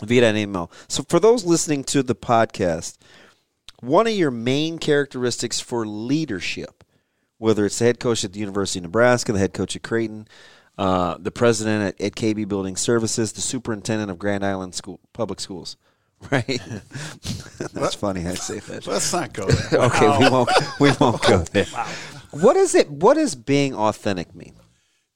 [0.04, 0.72] via an email.
[0.88, 2.98] So for those listening to the podcast,
[3.82, 6.84] one of your main characteristics for leadership,
[7.38, 10.28] whether it's the head coach at the University of Nebraska, the head coach at Creighton,
[10.78, 15.40] uh, the president at, at KB Building Services, the superintendent of Grand Island School Public
[15.40, 15.78] Schools,
[16.32, 16.46] right?
[17.74, 18.26] That's funny.
[18.28, 18.88] I say that.
[18.88, 19.82] Let's not go there.
[19.88, 20.50] Okay, we won't.
[20.80, 21.66] We won't go there.
[22.32, 22.90] What is it?
[22.90, 24.54] What does being authentic mean?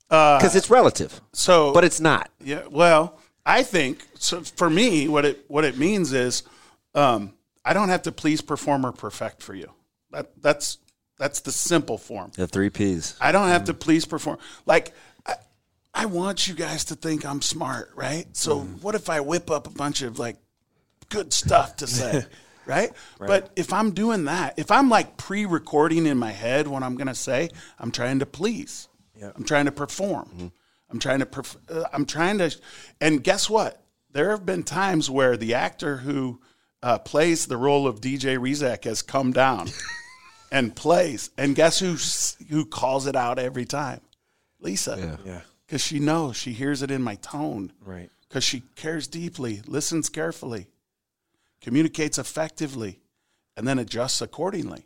[0.10, 2.30] Because it's relative, So, but it's not.
[2.44, 4.42] Yeah, well, I think so.
[4.42, 6.44] For me, what it what it means is,
[6.94, 7.34] um,
[7.66, 9.72] I don't have to please, perform, or perfect for you.
[10.12, 10.78] That that's
[11.18, 12.32] that's the simple form.
[12.36, 13.16] The three P's.
[13.20, 13.80] I don't have to mm-hmm.
[13.80, 14.38] please, perform.
[14.66, 14.94] Like
[15.26, 15.36] I,
[15.94, 18.26] I want you guys to think I'm smart, right?
[18.36, 18.76] So mm-hmm.
[18.82, 20.38] what if I whip up a bunch of like
[21.10, 22.26] good stuff to say?
[22.64, 22.92] Right?
[23.18, 27.08] But if I'm doing that, if I'm like pre-recording in my head what I'm going
[27.08, 27.50] to say,
[27.80, 28.88] I'm trying to please.
[29.36, 30.26] I'm trying to perform.
[30.26, 30.48] Mm-hmm.
[30.92, 31.26] I'm trying to.
[31.26, 32.56] Perf- uh, I'm trying to.
[33.00, 33.82] And guess what?
[34.12, 36.42] There have been times where the actor who
[36.84, 39.70] uh, plays the role of DJ Rezac has come down
[40.52, 41.96] and plays, and guess who
[42.50, 44.02] who calls it out every time?
[44.60, 45.18] Lisa.
[45.26, 45.42] Yeah.
[45.66, 47.72] Because she knows, she hears it in my tone.
[47.84, 48.10] Right.
[48.28, 50.68] Because she cares deeply, listens carefully,
[51.62, 53.00] communicates effectively,
[53.56, 54.86] and then adjusts accordingly.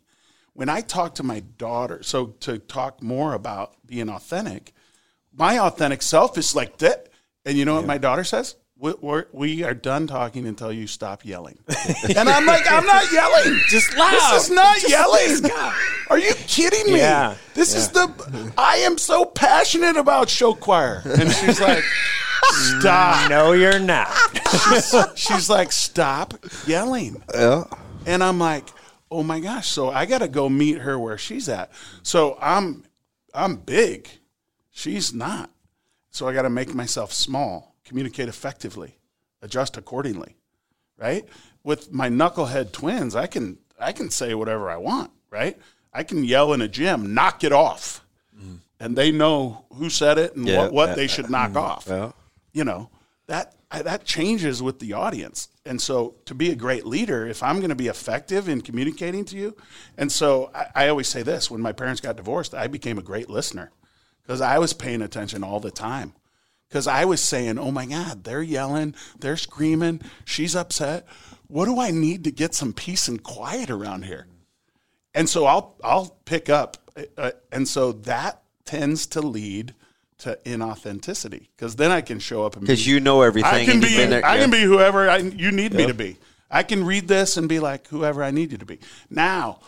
[0.54, 4.74] When I talk to my daughter, so to talk more about being authentic,
[5.38, 7.10] my authentic self is like that.
[7.45, 8.56] And you know what my daughter says?
[8.78, 11.58] We, we're, we are done talking until you stop yelling.
[12.15, 13.60] and I'm like, I'm not yelling.
[13.67, 14.12] Just loud.
[14.12, 15.52] This is not yelling.
[16.10, 17.00] Are you kidding me?
[17.00, 17.36] Yeah.
[17.54, 18.54] This is the.
[18.58, 21.84] I am so passionate about show choir, and she's like,
[22.43, 23.30] stop.
[23.30, 24.13] No, you're not.
[25.15, 26.34] She's like, stop
[26.67, 27.24] yelling.
[27.34, 27.63] Yeah.
[28.06, 28.67] And I'm like,
[29.10, 29.69] oh my gosh.
[29.69, 31.71] So I got to go meet her where she's at.
[32.04, 32.84] So I'm,
[33.34, 34.10] I'm big.
[34.76, 35.50] She's not.
[36.12, 38.98] So I got to make myself small, communicate effectively,
[39.42, 40.36] adjust accordingly,
[40.98, 41.26] right?
[41.64, 45.58] With my knucklehead twins, I can I can say whatever I want, right?
[45.94, 48.06] I can yell in a gym, knock it off,
[48.38, 48.60] mm.
[48.78, 51.58] and they know who said it and Yeah, what, what yeah, they should knock mm-hmm.
[51.58, 51.86] off.
[51.88, 52.12] yeah.
[52.52, 52.90] You know
[53.28, 57.42] that I, that changes with the audience, and so to be a great leader, if
[57.42, 59.56] I'm going to be effective in communicating to you,
[59.98, 63.02] and so I, I always say this: when my parents got divorced, I became a
[63.02, 63.71] great listener
[64.26, 66.13] because I was paying attention all the time.
[66.67, 71.06] Because I was saying, oh my God, they're yelling, they're screaming, she's upset.
[71.48, 74.28] What do I need to get some peace and quiet around here?
[75.13, 76.78] And so I'll I'll pick up,
[77.17, 79.73] uh, and so that tends to lead
[80.17, 83.52] to inauthenticity because then I can show up and Because you know everything.
[83.54, 86.17] I can be there- I can be whoever I, you need me to be.
[86.50, 88.80] I can read this and be like whoever I need you to be.
[89.10, 89.60] Now,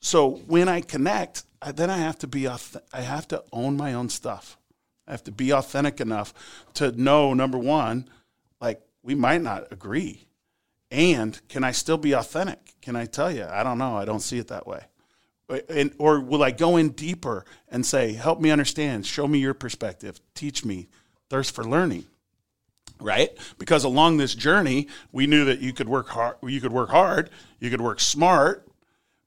[0.00, 4.08] so when I connect, Then I have to be I have to own my own
[4.08, 4.58] stuff.
[5.06, 6.32] I have to be authentic enough
[6.74, 8.08] to know number one,
[8.60, 10.26] like we might not agree.
[10.90, 12.74] And can I still be authentic?
[12.80, 14.84] Can I tell you, I don't know, I don't see it that way.
[15.68, 19.54] And, or will I go in deeper and say, help me understand, show me your
[19.54, 20.88] perspective, teach me,
[21.28, 22.04] thirst for learning?
[23.00, 23.30] Right?
[23.58, 27.28] Because along this journey, we knew that you could work hard, you could work hard,
[27.58, 28.66] you could work smart,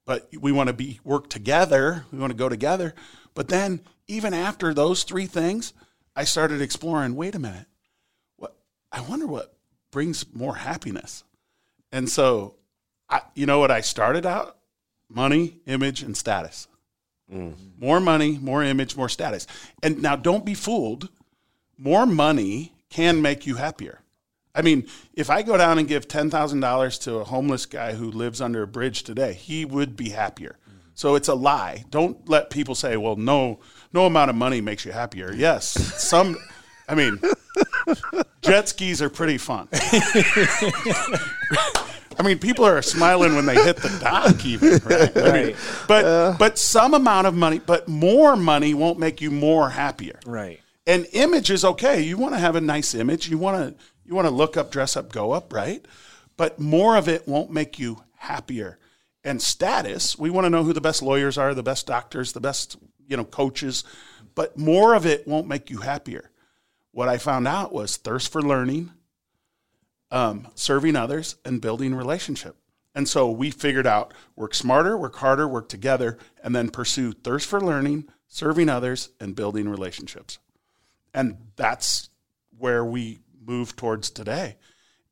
[0.08, 2.96] but we want to be work together, we want to go together.
[3.36, 5.74] But then even after those three things,
[6.16, 7.68] I started exploring, wait a minute.
[8.38, 8.56] What
[8.92, 9.54] I wonder what
[9.92, 11.24] brings more happiness.
[11.92, 12.56] And so,
[13.10, 14.58] I, you know what I started out?
[15.10, 16.68] Money, image, and status.
[17.32, 17.86] Mm-hmm.
[17.86, 19.46] More money, more image, more status.
[19.84, 21.10] And now don't be fooled.
[21.78, 24.00] More money can make you happier.
[24.58, 28.42] I mean, if I go down and give $10,000 to a homeless guy who lives
[28.42, 30.58] under a bridge today, he would be happier.
[30.96, 31.86] So it's a lie.
[31.92, 33.60] Don't let people say, well, no,
[33.94, 35.32] no amount of money makes you happier.
[35.32, 35.68] Yes,
[36.04, 36.36] some,
[36.90, 37.20] I mean,
[38.42, 39.68] jet skis are pretty fun.
[42.20, 45.16] I mean, people are smiling when they hit the dock, even, right?
[45.16, 45.56] I mean, Right.
[45.88, 46.36] but uh.
[46.40, 50.20] but some amount of money, but more money won't make you more happier.
[50.26, 50.60] Right.
[50.88, 52.02] And image is okay.
[52.02, 53.30] You want to have a nice image.
[53.30, 55.86] You want to you want to look up, dress up, go up, right?
[56.38, 58.80] But more of it won't make you happier.
[59.24, 62.40] And status, we want to know who the best lawyers are, the best doctors, the
[62.40, 62.78] best,
[63.08, 63.84] you know, coaches,
[64.36, 66.32] but more of it won't make you happier.
[66.92, 68.92] What I found out was thirst for learning,
[70.10, 72.56] um, serving others, and building relationship.
[72.96, 77.48] And so we figured out work smarter, work harder, work together, and then pursue thirst
[77.48, 80.40] for learning, serving others, and building relationships.
[81.14, 82.10] And that's
[82.58, 84.58] where we move towards today.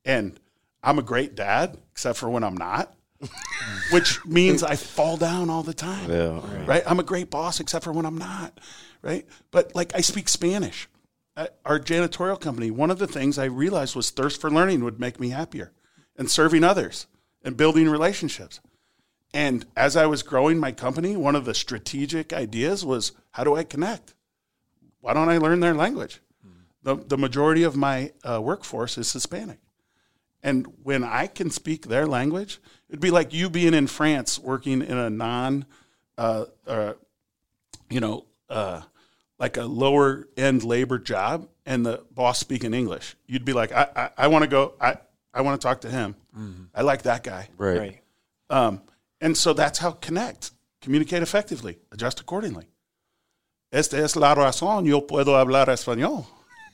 [0.03, 0.39] And
[0.83, 2.93] I'm a great dad, except for when I'm not,
[3.91, 6.11] which means I fall down all the time.
[6.11, 6.65] Yeah.
[6.65, 6.83] Right.
[6.85, 8.59] I'm a great boss, except for when I'm not.
[9.01, 9.25] Right.
[9.51, 10.87] But like I speak Spanish.
[11.37, 15.01] At our janitorial company, one of the things I realized was thirst for learning would
[15.01, 15.73] make me happier
[16.15, 17.07] and serving others
[17.43, 18.61] and building relationships.
[19.33, 23.53] And as I was growing my company, one of the strategic ideas was how do
[23.53, 24.13] I connect?
[25.01, 26.21] Why don't I learn their language?
[26.85, 29.57] The, the majority of my uh, workforce is Hispanic.
[30.43, 34.83] And when I can speak their language, it'd be like you being in France working
[34.83, 35.65] in a non,
[36.15, 36.93] uh, uh,
[37.89, 38.81] you know, uh,
[39.39, 43.15] like a lower end labor job, and the boss speaking English.
[43.25, 44.75] You'd be like, I, I, I want to go.
[44.79, 44.97] I,
[45.33, 46.15] I want to talk to him.
[46.75, 47.49] I like that guy.
[47.57, 47.79] Right.
[47.79, 48.01] Right.
[48.51, 48.81] Um,
[49.19, 52.67] and so that's how connect, communicate effectively, adjust accordingly.
[53.71, 56.27] Esta es la razón yo puedo hablar español.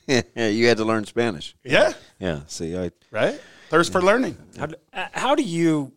[0.06, 1.54] Yeah, you had to learn Spanish.
[1.64, 2.40] Yeah, Yeah.
[2.46, 3.40] See, I right.
[3.70, 4.36] Thirst for learning.
[4.58, 5.92] How do, uh, how do you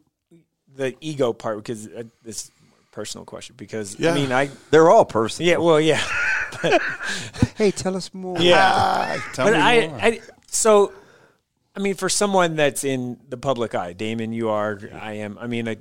[0.76, 1.58] the ego part?
[1.58, 2.52] Because uh, this
[2.92, 3.56] personal question.
[3.58, 4.12] Because Yeah.
[4.12, 5.50] I mean, I they're all personal.
[5.50, 6.02] yeah, well, yeah,
[7.58, 8.38] Hey, tell us more.
[8.40, 9.18] yeah.
[9.34, 10.00] Tell but me I, more.
[10.02, 10.94] I, so,
[11.76, 15.38] I mean, for someone that's in the public eye, Damon, you are, I am.
[15.38, 15.78] I mean, I,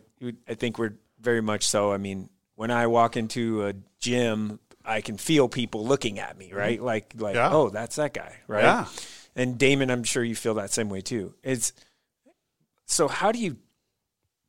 [0.49, 1.93] I think we're very much so.
[1.93, 6.53] I mean, when I walk into a gym, I can feel people looking at me,
[6.53, 6.80] right?
[6.82, 7.51] Like, like, Yeah.
[7.53, 8.62] oh, that's that guy, right?
[8.64, 8.87] Yeah.
[9.35, 11.35] And Damon, I'm sure you feel that same way too.
[11.43, 11.72] It's
[12.87, 13.09] so.
[13.09, 13.57] How do you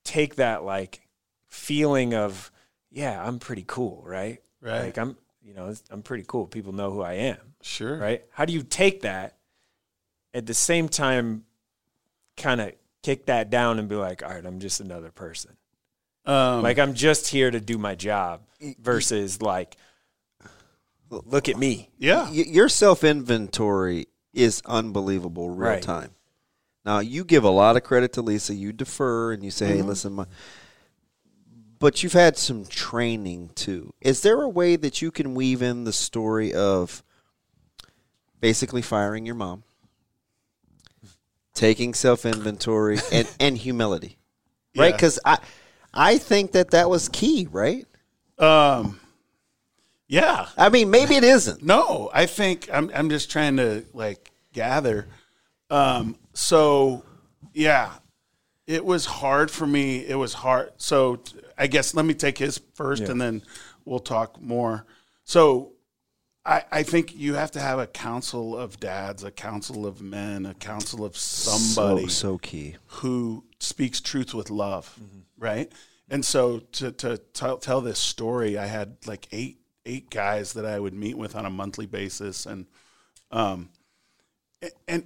[0.03, 1.01] take that like
[1.47, 2.51] feeling of,
[2.91, 4.41] yeah, I'm pretty cool, right?
[4.61, 4.81] Right.
[4.85, 6.45] Like I'm, you know, I'm pretty cool.
[6.47, 7.97] People know who I am Sure.
[7.97, 8.23] right?
[8.31, 9.37] How do you take that
[10.33, 11.45] at the same time,
[12.37, 15.55] kind of kick that down and be like, all right, I'm just another person.
[16.25, 18.41] Um, Like I'm just here to do my job
[18.79, 19.77] versus like,
[21.09, 21.89] look at me.
[21.97, 22.29] yeah.
[22.29, 25.81] Y- your self inventory is unbelievable real Right.
[25.81, 26.11] time.
[26.85, 28.53] Now you give a lot of credit to Lisa.
[28.53, 30.25] You defer and you say, "Hey, listen, my."
[31.79, 33.93] But you've had some training too.
[34.01, 37.03] Is there a way that you can weave in the story of
[38.39, 39.63] basically firing your mom,
[41.53, 44.17] taking self inventory, and and humility,
[44.77, 44.87] right?
[44.87, 44.91] Yeah.
[44.91, 45.39] Because I,
[45.93, 47.85] I think that that was key, right?
[48.37, 48.99] Um,
[50.07, 50.47] yeah.
[50.57, 51.63] I mean, maybe it isn't.
[51.63, 52.91] No, I think I'm.
[52.93, 55.07] I'm just trying to like gather.
[55.69, 57.03] Um, so
[57.53, 57.91] yeah,
[58.67, 60.05] it was hard for me.
[60.05, 60.71] It was hard.
[60.77, 61.21] So
[61.57, 63.41] I guess let me take his first, and then
[63.85, 64.85] we'll talk more.
[65.23, 65.73] So
[66.45, 70.45] I, I think you have to have a council of dads, a council of men,
[70.45, 72.75] a council of somebody So so key.
[72.87, 74.97] who speaks truth with love,
[75.39, 75.71] right?
[76.09, 80.65] And so to to tell, tell this story, I had like eight eight guys that
[80.65, 82.65] I would meet with on a monthly basis, and
[83.31, 83.69] um,
[84.87, 85.03] and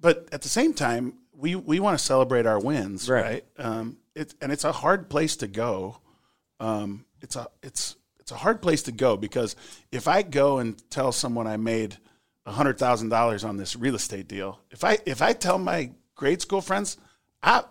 [0.00, 3.22] but at the same time, we we want to celebrate our wins, Right.
[3.24, 3.44] right?
[3.58, 5.98] Um, it and it's a hard place to go.
[6.60, 9.56] Um, it's a it's it's a hard place to go because
[9.90, 11.98] if I go and tell someone I made
[12.46, 16.40] hundred thousand dollars on this real estate deal, if I if I tell my grade
[16.42, 16.96] school friends,
[17.42, 17.64] I,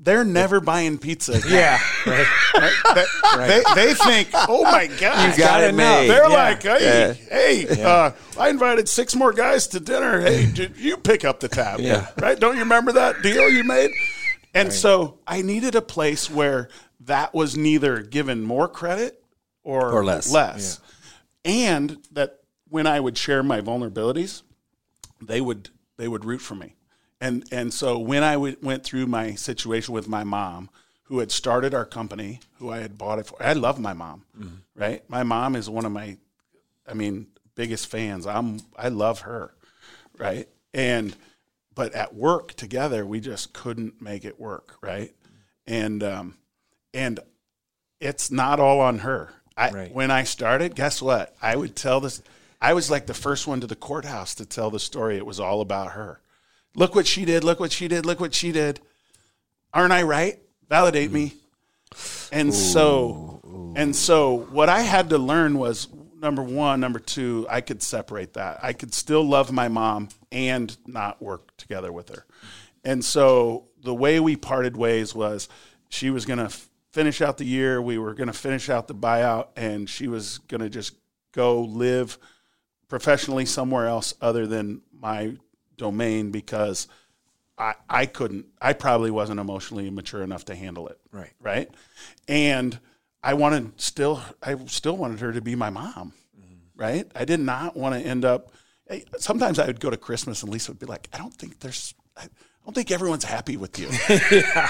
[0.00, 1.32] they're never buying pizza.
[1.34, 1.50] again.
[1.50, 1.78] Yeah.
[2.58, 3.46] Right.
[3.46, 6.08] They, they, they think, oh my god, You got it made.
[6.08, 6.34] They're Yeah.
[6.34, 10.20] like, hey, hey, uh, I invited six more guys to dinner.
[10.20, 11.78] Hey, did you pick up the tab?
[11.78, 12.08] Yeah.
[12.18, 12.38] Right?
[12.40, 13.90] Don't you remember that deal you made?
[14.54, 16.68] And so I needed a place where
[17.00, 19.22] that was neither given more credit
[19.62, 20.32] or, Or less.
[20.32, 20.80] Less.
[21.44, 24.42] And that when I would share my vulnerabilities,
[25.22, 26.74] they would they would root for me.
[27.20, 30.70] And and so when I w- went through my situation with my mom,
[31.04, 34.24] who had started our company, who I had bought it for, I love my mom,
[34.76, 35.02] right?
[35.08, 36.16] My mom is one of my,
[36.86, 38.26] I mean, biggest fans.
[38.26, 39.54] I'm I love her,
[40.16, 40.48] right?
[40.72, 41.16] And
[41.74, 45.12] but at work together, we just couldn't make it work, right?
[45.66, 46.36] And um,
[46.94, 47.20] and
[48.00, 49.32] it's not all on her.
[49.56, 49.92] I, Right.
[49.92, 51.34] When I started, guess what?
[51.42, 52.22] I would tell this.
[52.60, 55.16] I was like the first one to the courthouse to tell the story.
[55.16, 56.20] It was all about her.
[56.74, 57.44] Look what she did.
[57.44, 58.06] Look what she did.
[58.06, 58.80] Look what she did.
[59.72, 60.38] Aren't I right?
[60.68, 61.34] Validate me.
[62.30, 63.40] And so,
[63.76, 65.88] and so, what I had to learn was
[66.20, 67.46] number one, number two.
[67.48, 68.60] I could separate that.
[68.62, 72.26] I could still love my mom and not work together with her.
[72.84, 75.48] And so, the way we parted ways was,
[75.88, 76.54] she was going to
[76.92, 77.80] finish out the year.
[77.80, 80.94] We were going to finish out the buyout, and she was going to just
[81.32, 82.18] go live
[82.88, 85.36] professionally somewhere else other than my
[85.78, 86.86] domain because
[87.56, 90.98] I, I couldn't I probably wasn't emotionally mature enough to handle it.
[91.10, 91.32] Right.
[91.40, 91.70] Right.
[92.28, 92.78] And
[93.22, 96.12] I wanted still I still wanted her to be my mom.
[96.76, 97.10] Right.
[97.16, 98.52] I did not want to end up
[99.18, 101.94] sometimes I would go to Christmas and Lisa would be like, I don't think there's
[102.16, 102.26] I
[102.64, 103.88] don't think everyone's happy with you.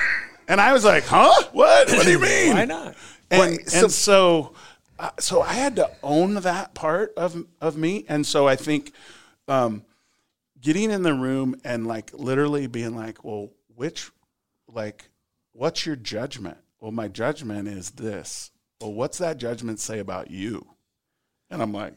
[0.51, 1.35] And I was like, huh?
[1.53, 1.91] What?
[1.91, 2.55] What do you mean?
[2.55, 2.95] Why not?
[3.31, 4.55] And, Right, so- and so,
[4.99, 8.93] uh, so I had to own that part of of me, and so I think
[9.47, 9.83] um,
[10.61, 14.11] getting in the room and like literally being like, well, which,
[14.67, 15.09] like,
[15.53, 16.59] what's your judgment?
[16.81, 18.51] Well, my judgment is this.
[18.81, 20.67] Well, what's that judgment say about you?
[21.51, 21.95] And I'm like,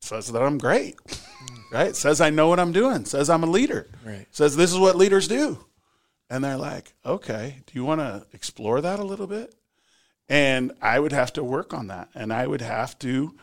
[0.00, 1.74] says that I'm great, hmm.
[1.74, 1.96] right?
[1.96, 3.04] Says I know what I'm doing.
[3.04, 3.88] Says I'm a leader.
[4.04, 4.26] Right.
[4.30, 5.64] Says this is what leaders do.
[6.28, 9.54] And they're like, okay, do you want to explore that a little bit?
[10.28, 12.08] And I would have to work on that.
[12.14, 13.34] And I would have to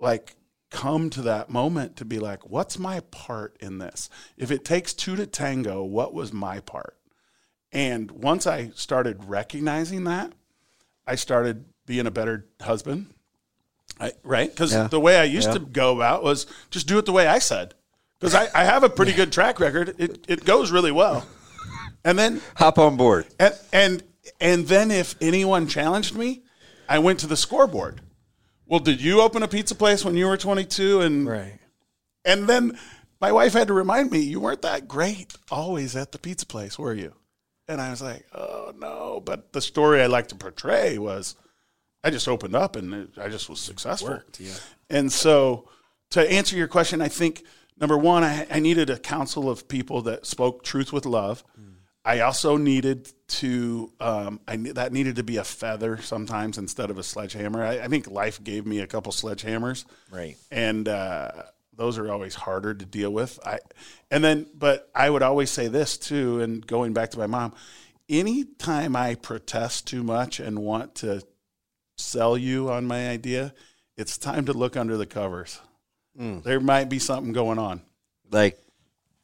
[0.00, 0.35] like
[0.70, 4.10] come to that moment to be like, what's my part in this?
[4.36, 6.96] If it takes two to tango, what was my part?
[7.72, 10.32] And once I started recognizing that,
[11.06, 13.06] I started being a better husband.
[14.00, 14.50] I, right?
[14.50, 14.88] Because Yeah.
[14.88, 15.54] the way I used Yeah.
[15.54, 17.74] to go about was just do it the way I said.
[18.18, 19.94] Because I, I have a pretty good track record.
[19.98, 21.26] It, it goes really well.
[22.04, 23.26] And then Hop on board.
[23.40, 24.04] and and
[24.40, 26.44] and then if anyone challenged me,
[26.88, 28.00] I went to the scoreboard.
[28.66, 31.58] Well, did you open a pizza place when you were 22 and Right.
[32.24, 32.78] and then
[33.20, 36.78] my wife had to remind me, you weren't that great always at the pizza place,
[36.78, 37.14] were you?
[37.68, 39.20] And I was like, oh no.
[39.24, 41.36] But the story I like to portray was
[42.04, 44.20] I just opened up and it, I just was successful.
[44.38, 44.52] yeah.
[44.90, 45.68] And so
[46.10, 47.42] to answer your question, I think
[47.80, 51.42] number one, I, I needed a council of people that spoke truth with love.
[51.58, 51.65] Mm-hmm.
[52.06, 56.98] I also needed to, um, I that needed to be a feather sometimes instead of
[56.98, 57.64] a sledgehammer.
[57.64, 60.36] I, I think life gave me a couple sledgehammers Right.
[60.50, 61.30] and uh,
[61.74, 63.38] those are always harder to deal with.
[63.44, 63.58] I
[64.10, 66.40] and then, but I would always say this too.
[66.40, 67.52] And going back to my mom,
[68.08, 71.22] anytime I protest too much and want to
[71.98, 73.52] sell you on my idea,
[73.96, 75.60] it's time to look under the covers.
[76.18, 77.82] There might be something going on.
[78.30, 78.58] Like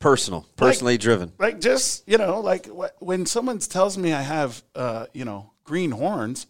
[0.02, 1.32] personal, personally driven.
[1.38, 5.52] Like just you know, like wh- when someone tells me I have uh, you know
[5.64, 6.46] green horns.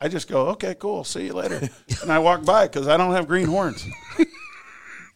[0.00, 1.04] I just go, okay, cool.
[1.04, 1.70] See you later.
[2.02, 3.86] and I walk by because I don't have green horns.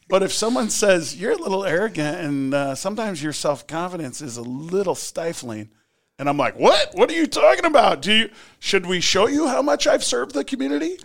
[0.09, 4.37] But if someone says you're a little arrogant and uh, sometimes your self confidence is
[4.37, 5.71] a little stifling,
[6.19, 6.93] and I'm like, what?
[6.95, 8.03] What are you talking about?
[8.03, 10.99] Do you should we show you how much I've served the community?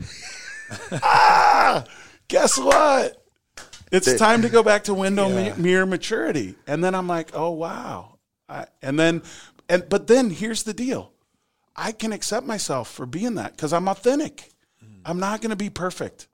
[0.91, 1.83] ah,
[2.27, 3.20] guess what?
[3.91, 7.51] It's time to go back to window mi- mirror maturity, and then I'm like, oh
[7.51, 8.17] wow,
[8.47, 9.21] I, and then
[9.67, 11.11] and but then here's the deal,
[11.75, 14.49] I can accept myself for being that because I'm authentic.
[14.83, 15.01] Mm.
[15.05, 16.27] I'm not going to be perfect,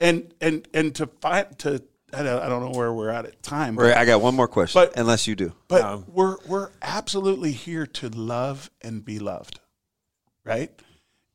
[0.00, 1.82] and and and to find to
[2.12, 4.34] I don't, I don't know where we're at at time, but, Right, I got one
[4.34, 5.52] more question, But- unless you do.
[5.68, 9.60] but um, we're we're absolutely here to love and be loved,
[10.44, 10.70] right?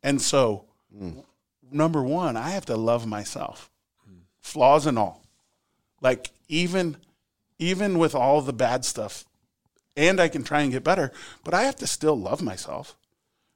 [0.01, 0.65] And so,
[0.95, 1.23] mm.
[1.71, 3.69] number one, I have to love myself,
[4.39, 5.22] flaws and all.
[6.03, 6.97] Like even
[7.57, 9.25] even with all the bad stuff,
[9.97, 11.11] and I can try and get better,
[11.43, 12.95] but I have to still love myself,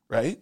[0.09, 0.39] right?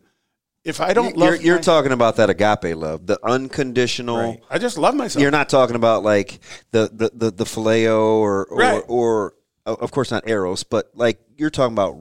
[0.64, 4.18] If I don't You're, love, you're my- talking about that agape love, the unconditional.
[4.18, 4.40] Right.
[4.50, 5.22] I just love myself.
[5.22, 6.40] You're not talking about like
[6.72, 8.84] the the the, the phileo or or, Right.
[8.88, 9.34] or
[9.66, 11.98] o- of course not Eros, but like you're talking about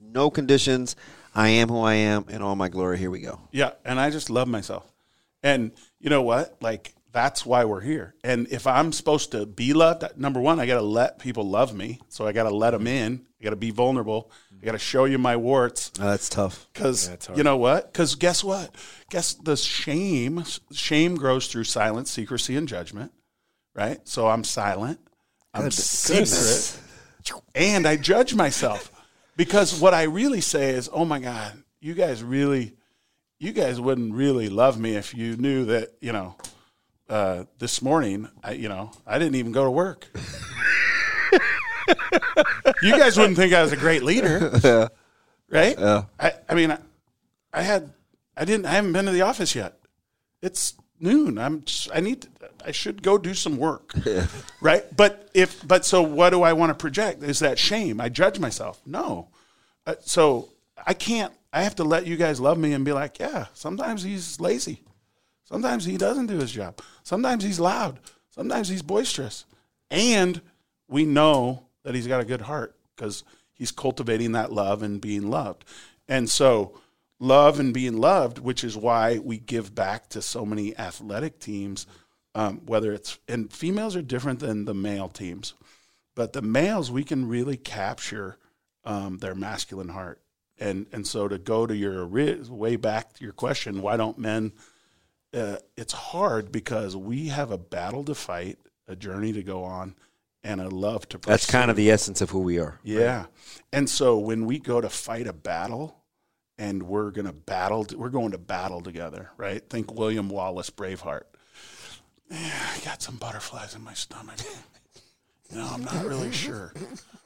[0.00, 0.96] no conditions.
[1.34, 2.96] I am who I am in all my glory.
[2.98, 3.40] Here we go.
[3.52, 4.90] Yeah, and I just love myself.
[5.42, 6.56] And you know what?
[6.62, 8.14] Like that's why we're here.
[8.22, 11.74] And if I'm supposed to be loved, number one, I got to let people love
[11.74, 11.98] me.
[12.10, 12.88] So I got to let them mm-hmm.
[12.88, 13.26] in.
[13.40, 14.30] I got to be vulnerable.
[14.60, 15.92] I got to show you my warts.
[15.98, 16.68] Oh, that's tough.
[16.74, 17.90] Because you know what?
[17.90, 18.74] Because guess what?
[19.08, 23.12] Guess the shame shame grows through silence, secrecy, and judgment.
[23.74, 24.06] Right.
[24.06, 25.00] So I'm silent.
[25.54, 26.78] I'm secret,
[27.54, 28.92] and I judge myself
[29.38, 32.74] because what I really say is, "Oh my God, you guys really,
[33.38, 36.36] you guys wouldn't really love me if you knew that you know."
[37.08, 40.08] Uh, this morning, I, you know, I didn't even go to work.
[42.82, 44.90] you guys wouldn't think I was a great leader
[45.50, 45.78] right?
[46.18, 46.78] I, I mean, I,
[47.52, 47.92] I had,
[48.36, 49.78] I didn't, I haven't been to the office yet.
[50.42, 51.38] It's noon.
[51.38, 52.28] I'm, just, I need, to,
[52.64, 53.94] I should go do some work,
[54.60, 54.84] right?
[54.94, 57.22] But if, but so what do I want to project?
[57.22, 58.00] Is that shame?
[58.00, 58.80] I judge myself.
[58.86, 59.28] No,
[59.86, 60.50] uh, so
[60.86, 61.32] I can't.
[61.52, 63.46] I have to let you guys love me and be like, yeah.
[63.54, 64.82] Sometimes he's lazy.
[65.46, 66.80] Sometimes he doesn't do his job.
[67.02, 68.00] Sometimes he's loud.
[68.30, 69.46] Sometimes he's boisterous.
[69.90, 70.40] And
[70.88, 73.24] we know that he's got a good heart because
[73.54, 75.64] he's cultivating that love and being loved.
[76.08, 76.78] And so,
[77.18, 81.86] love and being loved, which is why we give back to so many athletic teams,
[82.34, 85.54] um, whether it's, and females are different than the male teams,
[86.14, 88.36] but the males, we can really capture
[88.84, 90.20] um, their masculine heart.
[90.58, 94.52] And, and so to go to your way back to your question, why don't men
[95.34, 98.58] uh, it's hard because we have a battle to fight,
[98.88, 99.94] a journey to go on,
[100.42, 101.30] and a love to pursue.
[101.30, 102.78] That's kind of the essence of who we are.
[102.82, 103.26] yeah.
[103.72, 105.96] And so when we go to fight a battle,
[106.58, 109.62] and we're gonna battle, we're going to battle together, right?
[109.68, 111.24] Think William Wallace, Braveheart.
[112.30, 112.38] Yeah,
[112.74, 114.38] I got some butterflies in my stomach.
[115.52, 116.72] No, I'm not really sure,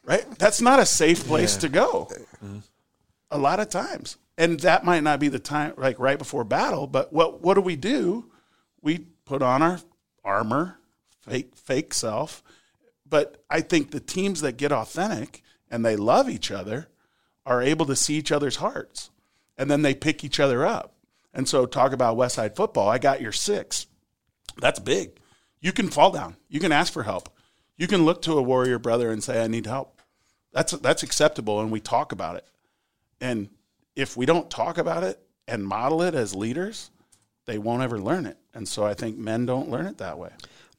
[0.04, 0.26] right?
[0.38, 2.10] That's not a safe place to go.
[3.30, 6.86] A lot of times, and that might not be the time, like right before battle.
[6.86, 8.30] But what what do we do?
[8.82, 9.80] We put on our
[10.24, 10.78] armor,
[11.20, 12.42] fake fake self.
[13.08, 16.88] But I think the teams that get authentic and they love each other
[17.46, 19.10] are able to see each other's hearts,
[19.56, 20.94] and then they pick each other up.
[21.32, 22.88] And so, talk about West Side football.
[22.88, 23.86] I got your six.
[24.58, 25.18] That's big.
[25.60, 26.36] You can fall down.
[26.48, 27.28] You can ask for help.
[27.76, 30.00] You can look to a warrior brother and say, "I need help."
[30.52, 32.46] That's that's acceptable, and we talk about it.
[33.20, 33.48] And
[33.96, 36.90] if we don't talk about it and model it as leaders,
[37.46, 38.38] they won't ever learn it.
[38.54, 40.30] And so I think men don't learn it that way.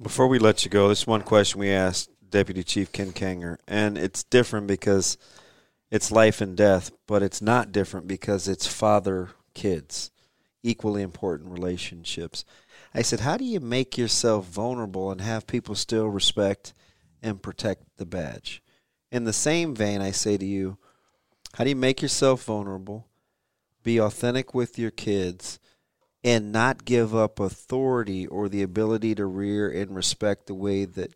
[0.02, 3.98] Before we let you go, this one question we asked Deputy Chief Ken Kanger, and
[3.98, 5.18] it's different because
[5.92, 10.10] it's life and death, but it's not different because it's father kids,
[10.64, 12.46] equally important relationships.
[12.94, 16.74] I said, How do you make yourself vulnerable and have people still respect
[17.22, 18.64] and protect the badge?
[19.12, 20.78] In the same vein, I say to you,
[21.54, 23.08] How do you make yourself vulnerable,
[23.84, 25.60] be authentic with your kids,
[26.24, 31.12] and not give up authority or the ability to rear and respect the way that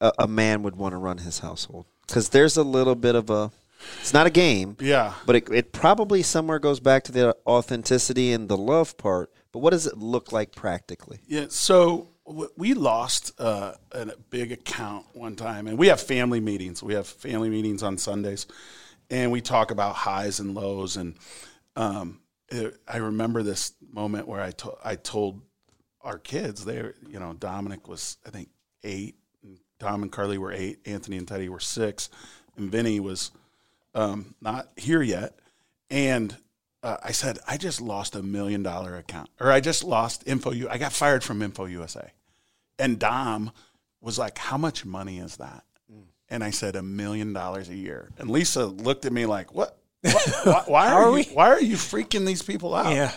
[0.00, 1.86] a, a man would want to run his household.
[2.06, 3.50] Because there's a little bit of a,
[4.00, 5.14] it's not a game, Yeah.
[5.24, 9.30] but it, it probably somewhere goes back to the authenticity and the love part.
[9.52, 11.20] But what does it look like practically?
[11.26, 16.82] Yeah, so we lost uh, a big account one time, and we have family meetings.
[16.82, 18.46] We have family meetings on Sundays,
[19.10, 20.96] and we talk about highs and lows.
[20.96, 21.16] And
[21.76, 25.42] um, it, I remember this moment where I to- I told
[26.00, 26.76] our kids, they,
[27.08, 28.48] you know, Dominic was I think
[28.82, 32.08] eight, and Tom and Carly were eight, Anthony and Teddy were six,
[32.56, 33.32] and Vinny was
[33.94, 35.38] um, not here yet,
[35.90, 36.36] and
[36.84, 40.52] uh, I said, I just lost a million dollar account, or I just lost Info
[40.52, 40.68] U.
[40.68, 42.12] I got fired from Info USA,
[42.78, 43.52] and Dom
[44.02, 45.64] was like, "How much money is that?"
[46.28, 49.78] And I said, "A million dollars a year." And Lisa looked at me like, "What?
[50.02, 50.40] What?
[50.44, 51.14] why, why are, are you?
[51.14, 51.24] we?
[51.34, 53.12] Why are you freaking these people out?" Yeah.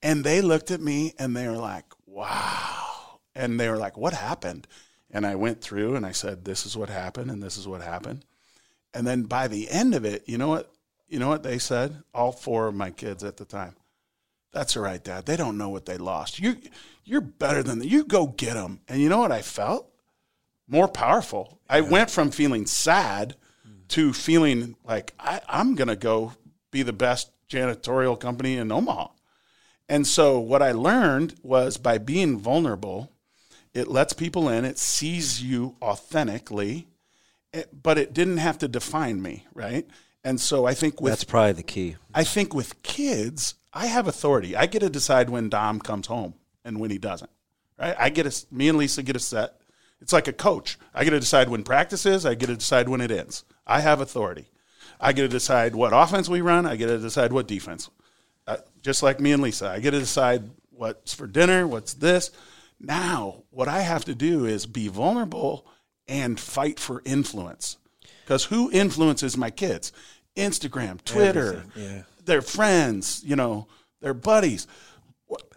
[0.00, 4.12] And they looked at me and they were like, "Wow!" And they were like, "What
[4.12, 4.68] happened?"
[5.10, 7.82] And I went through and I said, "This is what happened, and this is what
[7.82, 8.24] happened."
[8.94, 10.72] And then by the end of it, you know what?
[11.08, 12.02] You know what they said?
[12.14, 13.76] All four of my kids at the time.
[14.52, 15.26] That's all right, Dad.
[15.26, 16.40] They don't know what they lost.
[16.40, 16.56] You,
[17.04, 17.88] you're better than them.
[17.88, 18.80] You go get them.
[18.88, 19.88] And you know what I felt?
[20.66, 21.60] More powerful.
[21.68, 23.36] I went from feeling sad
[23.68, 23.86] mm.
[23.88, 26.32] to feeling like I, I'm going to go
[26.70, 29.08] be the best janitorial company in Omaha.
[29.88, 33.12] And so what I learned was by being vulnerable,
[33.72, 36.88] it lets people in, it sees you authentically,
[37.52, 39.86] it- but it didn't have to define me, right?
[40.26, 41.94] And so I think with That's probably the key.
[42.12, 44.56] I think with kids, I have authority.
[44.56, 47.30] I get to decide when Dom comes home and when he doesn't.
[47.78, 47.94] Right?
[47.96, 49.60] I get a me and Lisa get a set.
[50.00, 50.78] It's like a coach.
[50.92, 52.26] I get to decide when practice is.
[52.26, 53.44] I get to decide when it ends.
[53.68, 54.48] I have authority.
[55.00, 56.66] I get to decide what offense we run.
[56.66, 57.88] I get to decide what defense.
[58.48, 62.32] Uh, just like me and Lisa, I get to decide what's for dinner, what's this.
[62.80, 65.68] Now, what I have to do is be vulnerable
[66.08, 67.76] and fight for influence.
[68.26, 69.92] Because who influences my kids?
[70.36, 72.02] Instagram, Twitter, yeah.
[72.24, 73.66] their friends, you know,
[74.00, 74.66] their buddies,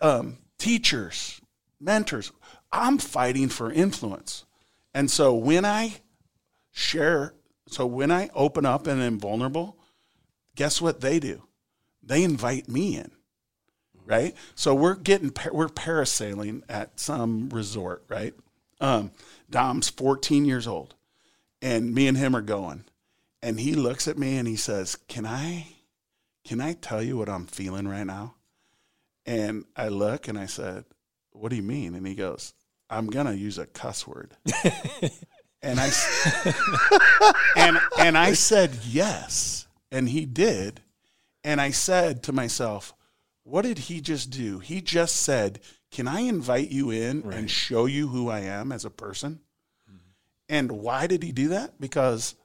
[0.01, 1.41] um, teachers,
[1.79, 2.31] mentors.
[2.71, 4.45] I'm fighting for influence.
[4.93, 5.95] And so when I
[6.71, 7.33] share,
[7.67, 9.77] so when I open up and am vulnerable,
[10.55, 11.43] guess what they do?
[12.01, 13.11] They invite me in
[14.09, 14.35] right?
[14.55, 18.33] So we're getting we're parasailing at some resort, right?
[18.81, 19.11] Um,
[19.49, 20.95] Dom's 14 years old,
[21.61, 22.85] and me and him are going,
[23.41, 25.67] and he looks at me and he says, "Can I,
[26.43, 28.35] can I tell you what I'm feeling right now?"
[29.25, 30.85] And I look and I said,
[31.31, 32.53] "What do you mean?" And he goes,
[32.89, 34.35] "I'm gonna use a cuss word."
[35.61, 35.91] and I
[37.55, 40.81] and and I said yes, and he did,
[41.43, 42.93] and I said to myself
[43.49, 44.59] what did he just do?
[44.59, 45.59] He just said,
[45.91, 47.35] Can I invite you in right.
[47.35, 49.39] and show you who I am as a person?
[49.89, 49.97] Mm-hmm.
[50.49, 51.79] And why did he do that?
[51.81, 52.35] Because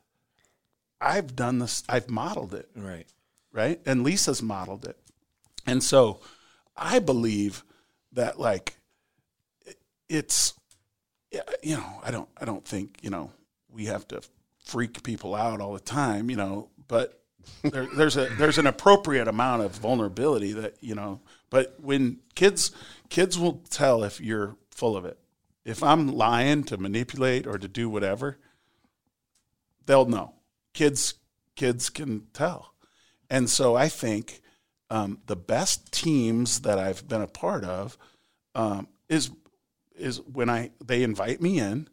[1.00, 2.68] I've done this, I've modeled it.
[2.74, 3.06] Right.
[3.52, 3.80] Right.
[3.86, 4.98] And Lisa's modeled it.
[5.66, 6.20] And so
[6.76, 7.64] I believe
[8.12, 8.76] that, like,
[10.08, 10.54] it's,
[11.62, 13.30] you know, I don't, I don't think, you know,
[13.70, 14.22] we have to
[14.64, 17.22] freak people out all the time, you know, but
[17.62, 21.20] there, there's a there's an appropriate amount of vulnerability that you know.
[21.50, 22.70] But when kids
[23.08, 25.18] kids will tell if you're full of it.
[25.64, 28.36] If I'm lying to manipulate or to do whatever,
[29.86, 30.33] they'll know.
[30.74, 31.14] Kids
[31.56, 32.74] kids can tell,
[33.30, 34.42] and so I think
[34.90, 37.96] um, the best teams that I've been a part of
[38.54, 39.30] um, is
[39.96, 41.88] is when I they invite me in.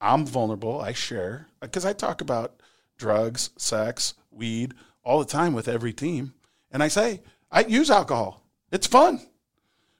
[0.00, 0.80] I'm vulnerable.
[0.80, 2.60] I share because I talk about
[2.98, 6.34] drugs, sex, weed all the time with every team.
[6.70, 8.42] And I say, I use alcohol.
[8.70, 9.20] It's fun.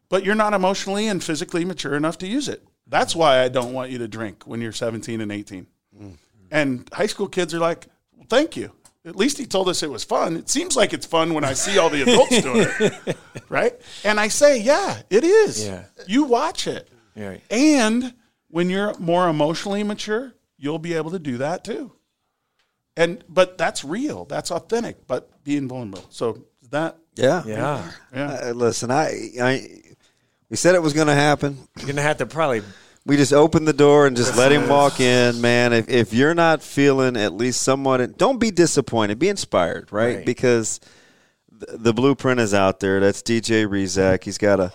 [0.09, 2.67] But you're not emotionally and physically mature enough to use it.
[2.87, 5.67] That's why I don't want you to drink when you're 17 and 18.
[5.97, 6.15] Mm-hmm.
[6.51, 7.87] And high school kids are like,
[8.29, 8.73] thank you.
[9.07, 10.37] At least he told us it was fun.
[10.37, 13.17] It seems like it's fun when I see all the adults doing it.
[13.51, 13.79] Right?
[14.05, 15.65] And I say, yeah, it is.
[15.65, 15.85] Yeah.
[16.07, 16.89] You watch it.
[17.15, 17.37] Yeah.
[17.51, 18.15] And
[18.49, 21.93] when you're more emotionally mature, you'll be able to do that too
[22.97, 28.53] and but that's real that's authentic but being vulnerable so that yeah yeah yeah uh,
[28.53, 29.69] listen I, I
[30.49, 32.63] we said it was going to happen you're going to have to probably
[33.07, 36.35] we just open the door and just let him walk in man if, if you're
[36.35, 40.27] not feeling at least somewhat don't be disappointed be inspired right, right.
[40.27, 40.81] because
[41.51, 44.25] the, the blueprint is out there that's dj Rezac.
[44.25, 44.73] he's got a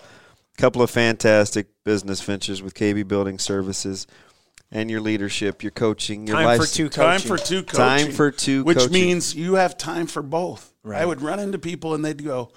[0.57, 4.07] couple of fantastic business ventures with kb building services
[4.71, 7.03] and your leadership, your coaching, your time for two coaching.
[7.03, 7.79] Time for two coaching.
[7.79, 8.93] Time for two Which coaching.
[8.93, 10.73] means you have time for both.
[10.83, 11.01] Right.
[11.01, 12.51] I would run into people and they'd go,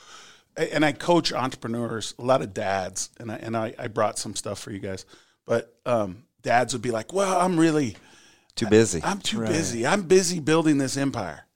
[0.57, 4.37] and I coach entrepreneurs, a lot of dads, and I, and I, I brought some
[4.37, 5.07] stuff for you guys.
[5.47, 7.97] But um, dads would be like, well, I'm really
[8.55, 9.03] too busy.
[9.03, 9.49] I, am too right.
[9.49, 9.87] busy.
[9.87, 11.47] I'm busy building this empire.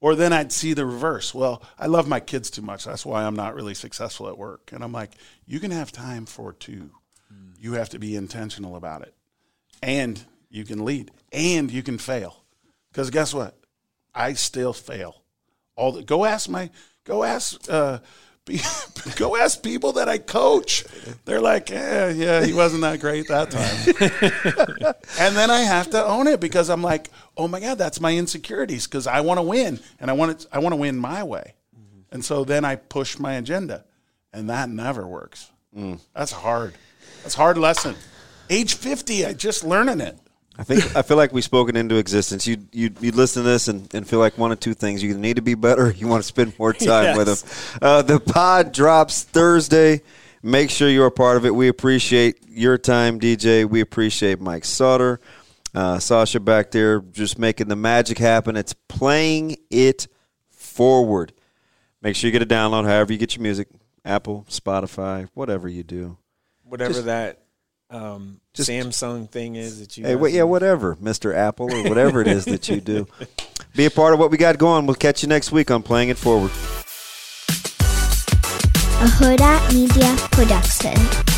[0.00, 1.32] Or then I'd see the reverse.
[1.32, 2.84] Well, I love my kids too much.
[2.84, 4.70] That's why I'm not really successful at work.
[4.72, 5.12] And I'm like,
[5.46, 6.90] you can have time for two.
[7.32, 7.54] Mm.
[7.56, 9.14] You have to be intentional about it.
[9.80, 12.44] And you can lead and you can fail.
[12.90, 13.56] Because guess what?
[14.14, 15.22] I still fail.
[15.76, 16.70] All the, go ask my
[17.04, 18.00] go ask uh,
[19.16, 20.84] go ask people that I coach.
[21.24, 24.94] They're like, eh, yeah, he wasn't that great that time.
[25.20, 28.16] and then I have to own it because I'm like, oh my god, that's my
[28.16, 31.22] insecurities because I want to win and I want to I want to win my
[31.22, 31.54] way.
[32.10, 33.84] And so then I push my agenda,
[34.34, 35.50] and that never works.
[35.74, 35.98] Mm.
[36.14, 36.74] That's hard.
[37.22, 37.96] That's hard lesson.
[38.50, 40.18] Age fifty, I just learning it.
[40.62, 42.46] I think I feel like we've spoken into existence.
[42.46, 45.18] You you you listen to this and, and feel like one of two things: you
[45.18, 47.16] need to be better, or you want to spend more time yes.
[47.16, 47.82] with them.
[47.82, 50.02] Uh, the pod drops Thursday.
[50.40, 51.52] Make sure you're a part of it.
[51.52, 53.68] We appreciate your time, DJ.
[53.68, 55.18] We appreciate Mike Sauter,
[55.74, 58.56] uh, Sasha back there, just making the magic happen.
[58.56, 60.06] It's playing it
[60.48, 61.32] forward.
[62.02, 62.84] Make sure you get a download.
[62.84, 63.66] However you get your music,
[64.04, 66.18] Apple, Spotify, whatever you do.
[66.62, 67.41] Whatever just, that
[67.92, 70.04] um, Just, Samsung thing is that you.
[70.04, 73.06] Hey, well, yeah, whatever, Mister Apple or whatever it is that you do.
[73.76, 74.86] Be a part of what we got going.
[74.86, 76.50] We'll catch you next week on Playing It Forward.
[79.00, 81.31] A Hurrdat Media Production.